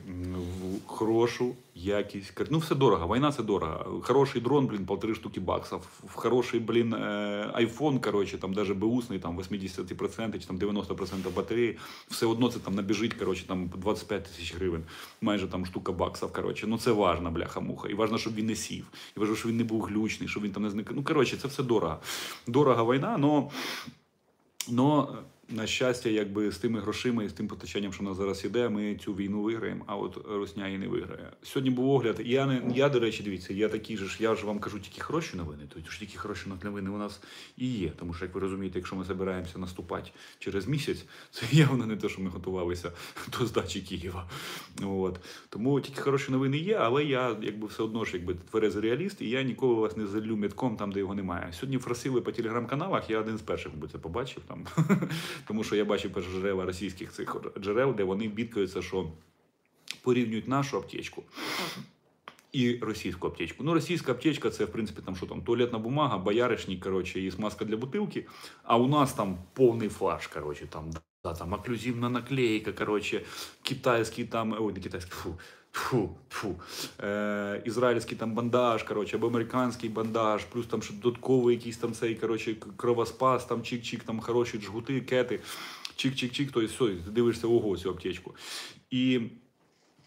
[0.87, 2.33] хорошу якість.
[2.51, 3.15] Ну, все дорого.
[3.15, 4.01] Війна це дорого.
[4.03, 5.79] Хороший дрон, блін, полтори штуки баксів.
[6.15, 11.79] Хороший, блін, е, айфон, коротше, там даже беусний, там 80% чи там 90% батареї,
[12.09, 14.85] все одно це там набіжить, коротше, там 25 тисяч гривень,
[15.21, 16.67] майже там штука баксів, коротше.
[16.67, 17.89] Ну це важно, бляха-муха.
[17.89, 18.87] І важно, щоб він не сів.
[19.17, 20.91] І важно, щоб він не був глючний, щоб він там не зник.
[20.95, 21.97] Ну, коротше, це все дорого.
[22.47, 23.51] Дорога війна, но
[24.69, 25.19] Но,
[25.49, 28.69] на щастя, якби з тими грошима і з тим постачанням, що в нас зараз іде,
[28.69, 31.33] ми цю війну виграємо, а от Росня її не виграє.
[31.43, 32.21] Сьогодні був огляд.
[32.25, 35.01] Я не я, до речі, дивіться, я такий же ж, я ж вам кажу тільки
[35.01, 37.21] хороші новини, то ж тільки хороші новини у нас
[37.57, 37.93] і є.
[37.99, 42.09] Тому що, як ви розумієте, якщо ми збираємося наступати через місяць, це явно не те,
[42.09, 42.93] що ми готувалися
[43.39, 44.31] до здачі Києва.
[44.83, 45.21] От.
[45.49, 49.31] Тому тільки хороші новини є, але я якби все одно ж якби тверезий реаліст, і
[49.31, 51.53] я ніколи вас не залю метком там, де його немає.
[51.53, 54.67] Сьогодні фросили по телеграм-каналах, я один з перших би це побачив там.
[55.47, 59.11] Тому що я бачив перші джерела російських цих джерел, де вони бідкаються, що
[60.03, 61.23] порівнюють нашу аптечку.
[62.53, 63.65] І російську аптечку.
[63.65, 67.65] Ну, російська аптечка це, в принципі, там що там, туалетна бумага, бояришник, коротше, і смазка
[67.65, 68.27] для бутилки.
[68.63, 70.91] А у нас там повний фарш, коротше, там,
[71.25, 73.23] да, там оклюзивна наклейка, коротше,
[73.63, 75.39] китайський там, ой, не китайський, фу,
[75.77, 76.55] фу, фу,
[77.03, 82.15] е, ізраїльський там бандаж, коротше, або американський бандаж, плюс там ще додатковий якийсь там цей,
[82.15, 85.41] коротше, кровоспас, там чик-чик, там хороші джгути, кети,
[85.97, 88.35] чик-чик-чик, то есть, все, дивишся, ого, цю аптечку.
[88.91, 89.21] І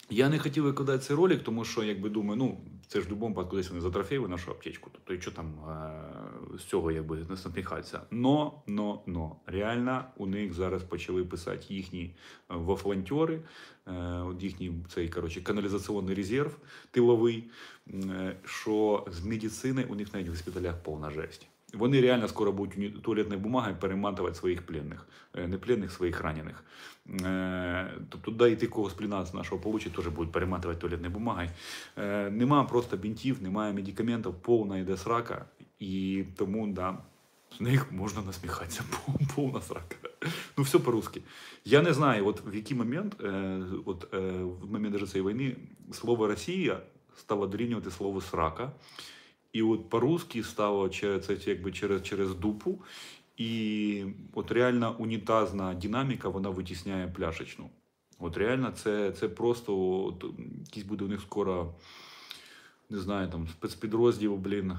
[0.10, 2.58] я не хотів викладати цей ролик, тому що, якби думаю, ну
[2.88, 4.90] це ж в будь-якому випадку десь вони затрофеїли нашу аптечку.
[4.94, 8.02] Тобто, що там е- з цього якби не насміхатися.
[8.12, 12.14] Но, но, но реально у них зараз почали писати їхні е,
[12.48, 13.42] вафлантьори,
[13.88, 16.58] е- от їхній цей коротше каналізаційний резерв
[16.92, 17.50] тиловий,
[18.46, 21.48] що з медицини у них навіть в госпіталях повна жесть.
[21.74, 26.64] Вони реально скоро будуть туалетною бумагою перематувати своїх пленних, не пленних, своїх ранених.
[27.26, 31.14] Е, Тобто, да, і ти кого з пліна з нашого получить, теж будуть перематувати туалетною
[31.14, 31.50] бумагою.
[31.98, 35.46] Е, Нема просто бінтів, немає медикаментів, повна йде срака,
[35.80, 36.98] і тому да,
[37.58, 38.84] з них можна насміхатися.
[39.36, 39.96] Повна срака.
[40.58, 41.22] Ну, все по-русски.
[41.66, 45.56] Я не знаю, от в який момент, е, от, в момент даже цієї війни,
[45.92, 46.80] слово Росія
[47.18, 48.72] стало дорівнювати слово срака.
[49.54, 52.80] І от по-русски стало через, це якби через, через дупу.
[53.40, 57.70] І от реально унітазна динаміка вона витісняє пляшечну.
[58.20, 60.26] От реально, це, це просто от,
[60.66, 61.74] якийсь буде у них скоро,
[62.90, 64.78] не знаю, там спецпідрозділ, блін.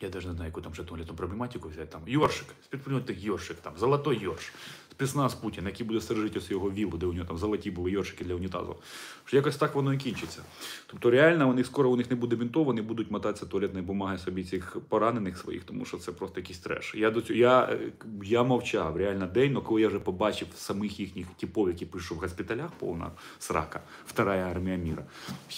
[0.00, 1.86] Я навіть не знаю, яку там туалетну проблематику взяти.
[1.86, 4.52] Там Йоршик, спецпідрозділ Йоршик, там Золотой Йорш,
[4.96, 8.24] спецназ Путін, який буде стережити ось його віллу, де у нього там золоті були йоршики
[8.24, 8.76] для унітазу.
[9.24, 10.42] Що якось так воно і кінчиться.
[10.86, 14.18] Тобто, реально, у них скоро у них не буде бінтов, вони будуть мотатися туалетної бумаги
[14.18, 16.94] собі цих поранених своїх, тому що це просто якийсь треш.
[16.94, 17.92] Я до цього я, е,
[18.22, 22.20] я мовчав реально день, але коли я вже побачив самих їхніх типов, які пишуть в
[22.20, 25.04] госпіталях, повна срака, вторая армія міра.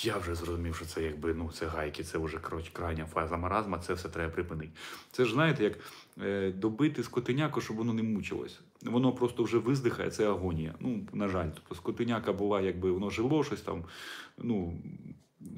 [0.03, 3.79] Я вже зрозумів, що це якби ну це гайки, це вже коротше, крайня фаза маразма,
[3.79, 4.71] це все треба припинити.
[5.13, 5.79] Це ж знаєте, як
[6.23, 8.59] е, добити скотиняку, щоб воно не мучилось.
[8.83, 10.75] Воно просто вже виздихає, це агонія.
[10.81, 13.85] Ну, на жаль, тобто скотиняка була, якби воно жило щось там,
[14.39, 14.75] ну.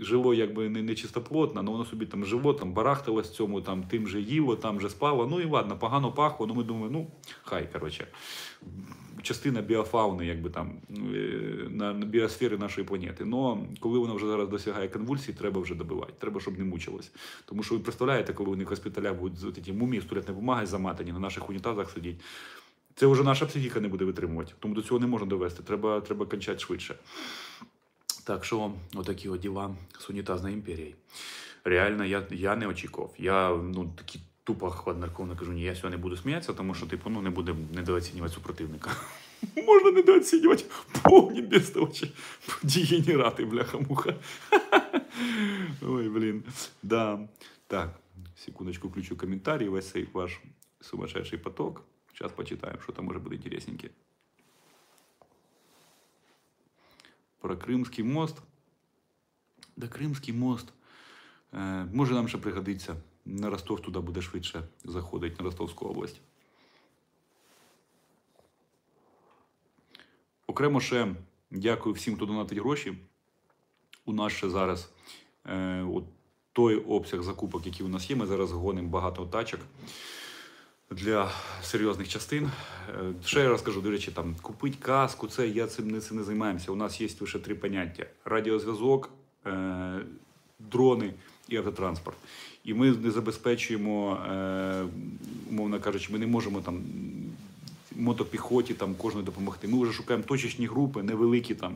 [0.01, 4.09] Жило якби не, не чистоплотно, але воно собі там жило, там барахталось цьому, там тим
[4.09, 5.27] же їло, там же спало.
[5.27, 6.47] Ну і ладно, погано пахло.
[6.47, 7.11] Ну ми думаємо, ну
[7.43, 8.07] хай коротше.
[9.23, 10.73] Частина біофауни, якби там
[11.15, 13.25] е, на, біосфери нашої планети.
[13.25, 16.13] Но коли вона вже зараз досягає конвульсій, треба вже добивати.
[16.19, 17.13] Треба, щоб не мучилось.
[17.45, 20.67] Тому що ви представляєте, коли у них в госпіталях будуть ці мумії з туалетної бумаги
[20.67, 22.21] заматані, на наших унітазах сидіть.
[23.01, 24.53] Це вже наша психіка не буде витримувати.
[24.59, 25.63] Тому до цього не можна довести.
[25.63, 26.95] Треба, треба кончати швидше.
[28.25, 30.63] Так що, отакі от діла з унітазною.
[31.65, 33.15] Реально, я, я не очікував.
[33.19, 37.23] Я ну, такі тупо хладнокровно кажу, ні, я сьогодні буду сміятися, тому що типу, ну,
[37.23, 38.91] не будемо недооцінювати супротивника.
[39.67, 40.65] Можна недооцінювати
[41.03, 42.13] повні безтолчі
[42.63, 44.15] дегенерати, бляха-муха.
[45.83, 46.43] Ой, блін.
[46.83, 47.29] Да.
[47.67, 48.01] Так,
[48.37, 50.41] секундочку, включу коментарі, весь цей ваш
[50.81, 51.83] сумасшедший поток.
[52.21, 53.93] Сейчас почитаем, что там может быть интересненькое.
[57.41, 58.43] Про Кримський мост.
[59.77, 60.73] Да Кримський мост.
[61.53, 62.97] Е, може нам ще пригодиться.
[63.25, 66.21] На Ростов туди буде швидше заходить, на Ростовську область.
[70.47, 71.15] Окремо ще
[71.51, 72.99] дякую всім, хто донатить гроші.
[74.05, 74.93] У нас ще зараз
[75.47, 76.05] е, от
[76.53, 78.17] той обсяг закупок, який у нас є.
[78.17, 79.61] Ми зараз гонимо багато тачок
[80.91, 81.31] для
[81.63, 82.51] серйозних частин.
[82.89, 86.23] Е, Ще раз кажу, до речі, там купить каску, це я цим не, цим не
[86.23, 86.73] займаємося.
[86.73, 89.11] У нас є лише три поняття: радіозв'язок,
[89.47, 90.01] е,
[90.59, 91.13] дрони
[91.49, 92.17] і автотранспорт.
[92.65, 94.85] І ми не забезпечуємо, е,
[95.51, 96.83] умовно кажучи, ми не можемо там
[97.97, 99.69] мотопіхоті там кожної допомогти.
[99.69, 101.75] Ми вже шукаємо точечні групи, невеликі там.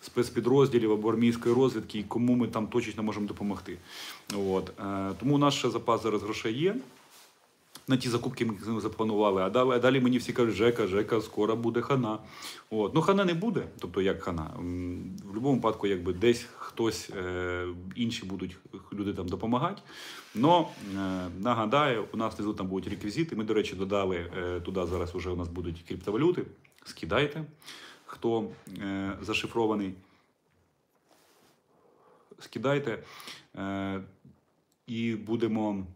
[0.00, 3.76] Спецпідрозділів або армійської розвідки, кому ми там точечно можемо допомогти.
[4.36, 4.72] От.
[4.80, 6.76] Е, тому у нас ще запас зараз грошей є
[7.88, 9.42] на ті закупки ми запланували.
[9.42, 12.18] А далі, а далі мені всі кажуть, Жека, Жека, скоро буде хана.
[12.70, 12.94] От.
[12.94, 14.50] Ну, хана не буде, тобто як хана.
[14.56, 17.66] В будь-якому випадку, якби десь хтось е,
[17.96, 18.56] інші будуть
[18.92, 19.82] люди там допомагати.
[20.34, 23.36] Но е, нагадаю, у нас внизу там будуть реквізити.
[23.36, 26.42] Ми, до речі, додали е, туди зараз вже у нас будуть криптовалюти.
[26.84, 27.44] Скидайте,
[28.06, 28.48] хто
[28.82, 29.94] е, зашифрований.
[32.38, 33.02] Скидайте.
[33.56, 34.00] Е,
[34.86, 35.86] і будемо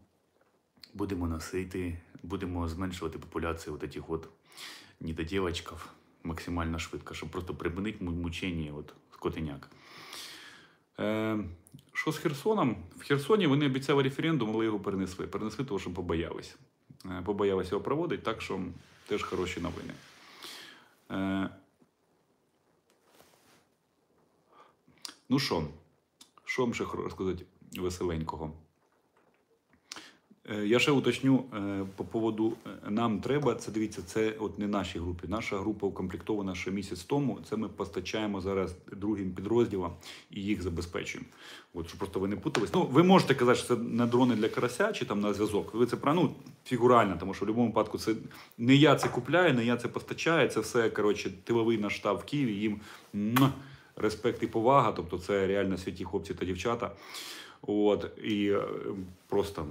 [0.93, 4.29] будемо носити, будемо зменшувати популяцію от этих от
[4.99, 5.89] недодівочків
[6.23, 9.69] максимально швидко, щоб просто припинити мучення от скотиняк.
[10.99, 11.39] Е,
[11.93, 12.77] що з Херсоном?
[12.97, 15.27] В Херсоні вони обіцяли референдум, але його перенесли.
[15.27, 16.55] Перенесли, тому що побоялись.
[17.05, 18.61] Е, побоялися його проводити, так що
[19.07, 19.93] теж хороші новини.
[21.11, 21.49] Е,
[25.29, 25.67] ну що,
[26.45, 27.45] що вам ще розказати
[27.77, 28.53] веселенького?
[30.49, 33.55] Е, Я ще уточню е, по поводу е, нам треба.
[33.55, 35.27] Це дивіться, це от не нашій групі.
[35.27, 37.39] Наша група укомплектована ще місяць тому.
[37.49, 39.91] Це ми постачаємо зараз другим підрозділам
[40.31, 41.29] і їх забезпечуємо.
[41.73, 42.73] От щоб просто ви не путались.
[42.73, 45.73] Ну ви можете казати, що це на дрони для карася чи там на зв'язок.
[45.73, 46.35] Ви це про ну,
[46.65, 48.15] фігурально, тому що в будь-якому випадку це
[48.57, 50.49] не я це купляю, не я це постачаю.
[50.49, 52.53] Це все коротше тиловий наш штаб в Києві.
[52.53, 52.79] Їм
[53.95, 54.91] респект і повага.
[54.91, 56.91] Тобто, це реально святі хлопці та дівчата.
[57.61, 58.53] От і
[59.27, 59.65] просто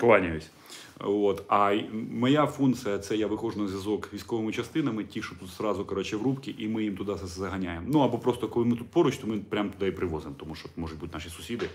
[0.00, 0.50] кланяюсь.
[0.98, 1.42] От.
[1.48, 1.74] А
[2.10, 6.16] моя функція це я виходжу на зв'язок з військовими частинами, ті, що тут зразу коротше,
[6.16, 7.86] в рубки, і ми їм туди заганяємо.
[7.88, 10.68] Ну або просто коли ми тут поруч, то ми прямо туди і привозимо, тому що
[10.76, 11.66] можуть бути наші сусіди.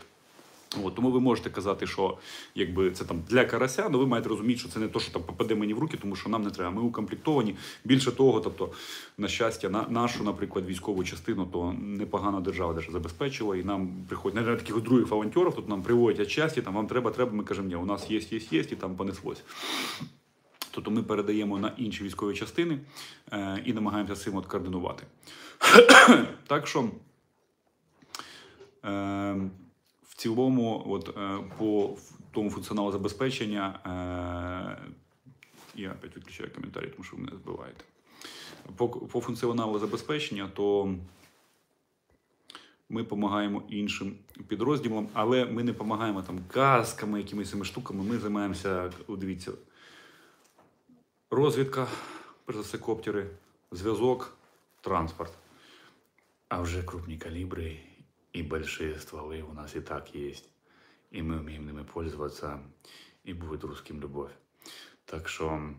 [0.83, 2.17] От, тому ви можете казати, що
[2.55, 5.21] якби це там для карася, але ви маєте розуміти, що це не то, що там
[5.23, 6.71] попаде мені в руки, тому що нам не треба.
[6.71, 7.55] Ми укомплектовані.
[7.83, 8.71] Більше того, тобто,
[9.17, 14.45] на щастя, на нашу, наприклад, військову частину, то непогана держава даже забезпечила, і нам приходять
[14.45, 17.31] навіть таких других волонтерів, тут нам приводять часті, там вам треба, треба.
[17.31, 19.43] Ми кажемо, ні, у нас є, є, є, і там понеслось.
[20.71, 22.79] Тобто ми передаємо на інші військові частини
[23.31, 25.03] е, і намагаємося цим от координувати.
[26.47, 26.89] так що.
[28.85, 29.35] Е,
[30.15, 31.97] цілому, от, е, по
[32.31, 34.91] тому функціоналу забезпечення, е,
[35.75, 37.83] я опять відключаю коментарі, тому що ви мене збиваєте.
[38.75, 40.95] По, по функціоналу забезпечення, то
[42.89, 44.15] ми допомагаємо іншим
[44.47, 48.03] підрозділам, але ми не допомагаємо там касками, якимись цими штуками.
[48.03, 49.51] Ми займаємося, дивіться,
[51.31, 51.87] розвідка,
[52.45, 53.29] перш за все, коптери,
[53.71, 54.37] зв'язок,
[54.81, 55.33] транспорт.
[56.47, 57.79] А уже крупные калибры
[58.35, 60.49] и большие стволы у нас и так есть.
[61.11, 62.61] И мы умеем ими пользоваться,
[63.23, 64.31] и будет русским любовь.
[65.05, 65.73] Так що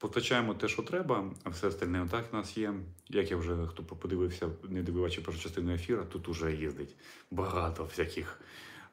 [0.00, 2.74] Постачаємо те, що треба, а все остальне так у нас є.
[3.08, 6.96] Як я вже хто подивився, не дивився першу частину ефіру, тут уже їздить
[7.30, 8.40] багато всяких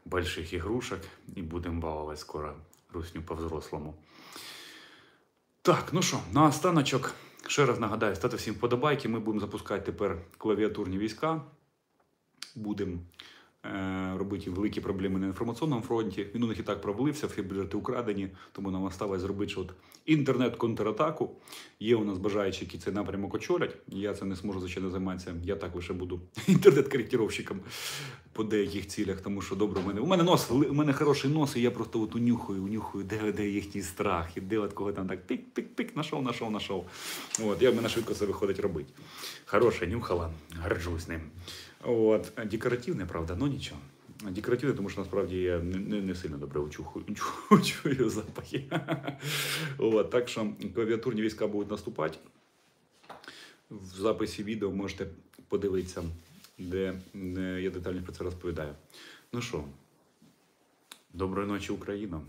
[0.05, 0.99] больших ігрушок,
[1.35, 2.55] і будемо балувати скоро
[2.93, 3.95] русню по-взрослому.
[5.61, 7.13] Так, ну що, на останочок,
[7.47, 9.09] ще раз нагадаю, ставте всім вподобайки.
[9.09, 11.41] Ми будемо запускати тепер клавіатурні війська.
[12.55, 12.97] Будемо
[13.65, 16.27] е, робити великі проблеми на інформаційному фронті.
[16.35, 17.41] Він у них і так провалився, всі
[17.73, 19.73] украдені, тому нам осталось зробити от
[20.05, 21.29] інтернет-контратаку.
[21.79, 23.77] Є у нас бажаючі, які цей напрямок очолять.
[23.87, 25.33] Я це не зможу звичайно займатися.
[25.43, 27.59] Я так лише буду інтернет-коректировщиком
[28.33, 30.01] по деяких цілях, тому що добре у мене.
[30.01, 33.49] У мене нос, у мене хороший нос, і я просто от унюхаю, унюхаю, де, де
[33.49, 36.85] їхній страх, і де от кого там так пик-пик-пик, нашов, нашов, нашов.
[37.43, 38.93] От, я в мене швидко це виходить робити.
[39.45, 40.31] Хороше, нюхала,
[40.63, 41.21] горджусь ним.
[41.85, 43.81] От, декоративне, правда, ну нічого.
[44.29, 47.05] Декоративне, тому що насправді я не, не, сильно добре учухую,
[47.49, 48.65] чую, чую запахи.
[49.77, 52.17] От, так що клавіатурні війська будуть наступати.
[53.71, 55.07] В записі відео можете
[55.47, 56.03] подивитися,
[56.57, 56.93] де
[57.61, 58.75] я детально про це розповідаю.
[59.33, 59.63] Ну що,
[61.13, 62.21] доброї ночі, Україна.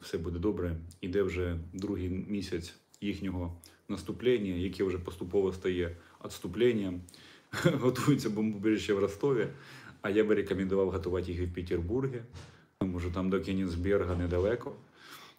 [0.00, 0.76] Все буде добре.
[1.00, 3.56] Іде вже другий місяць їхнього
[3.88, 7.00] наступлення, яке вже поступово стає відступленням.
[7.64, 9.46] Готується бомбоубіжище в Ростові,
[10.02, 12.22] а я би рекомендував готувати їх і в Петербургі.
[12.80, 14.72] Може, там до Кенігсберга недалеко.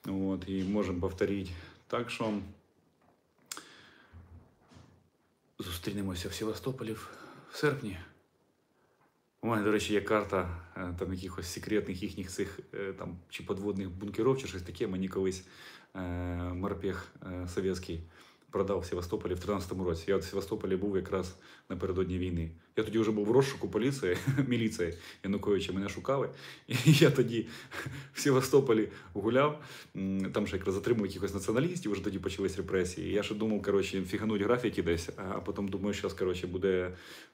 [0.07, 1.49] От, і можемо повторити.
[1.87, 2.33] Так що
[5.59, 7.09] Зустрінемося в Севастополі в
[7.53, 7.97] серпні.
[9.41, 13.43] У мене, до речі, є карта е, там якихось секретних їхніх цих е, там чи
[13.43, 14.87] подводних бункерів, чи щось таке.
[14.87, 15.43] Мені колись
[15.95, 15.99] е,
[16.53, 18.03] морпех е, совєтський
[18.51, 20.03] продав в Севастополі в 13-му році.
[20.07, 21.35] Я от в Севастополі був якраз
[21.69, 22.51] напередодні війни.
[22.77, 24.17] Я тоді вже був в розшуку поліції,
[24.47, 24.93] міліції
[25.23, 26.29] Януковича мене шукали.
[26.67, 27.47] І я тоді
[28.13, 29.63] в Севастополі гуляв.
[30.33, 33.13] Там ще якраз затримав якихось націоналістів, вже тоді почались репресії.
[33.13, 36.91] Я ще думав, коротше, фігануть графіті десь, а потім думаю, що коротше, буде,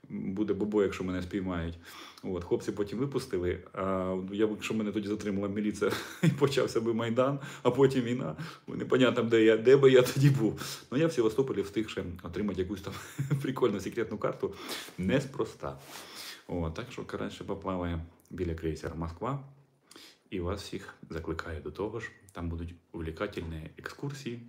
[0.09, 1.77] буде бобо, якщо мене спіймають.
[2.23, 3.59] От, хлопці потім випустили.
[3.73, 5.91] А я якщо мене тоді затримала міліція
[6.23, 8.35] і почався би Майдан, а потім війна.
[8.67, 10.61] Непонятно, де я, де би я тоді був.
[10.91, 12.93] Ну я в Севастополі встиг ще отримати якусь там
[13.41, 14.53] прикольну секретну карту.
[15.37, 15.77] Неспроста.
[16.47, 19.39] О, так що краще поплаває біля крейсера Москва.
[20.29, 22.11] І вас всіх закликаю до того ж.
[22.31, 24.41] Там будуть увлікательні екскурсії.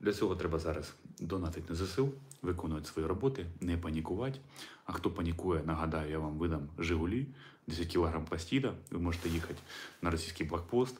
[0.00, 2.12] Для цього треба зараз донатити на ЗСУ,
[2.42, 4.38] виконувати свої роботи, не панікувати.
[4.84, 7.26] А хто панікує, нагадаю, я вам видам Жигулі,
[7.66, 8.74] 10 кг пластіда.
[8.90, 9.60] Ви можете їхати
[10.02, 10.96] на російський блокпост,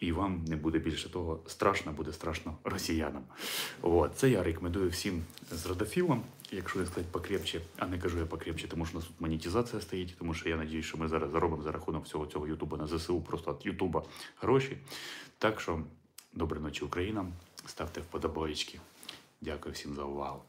[0.00, 3.24] і вам не буде більше того страшно, буде страшно росіянам.
[3.82, 6.24] От, це я рекомендую всім з родофілом.
[6.52, 9.82] Якщо не сказати покрепче, а не кажу я покрепче, тому що у нас тут монетизація
[9.82, 12.86] стоїть, тому що я надіюсь, що ми зараз заробимо за рахунок всього цього Ютуба на
[12.86, 14.04] ЗСУ, просто від Ютуба
[14.40, 14.78] гроші.
[15.38, 15.82] Так що
[16.32, 17.26] доброї ночі Україна.
[17.66, 18.80] Ставте вподобаєчки.
[19.40, 20.42] Дякую всім за увагу.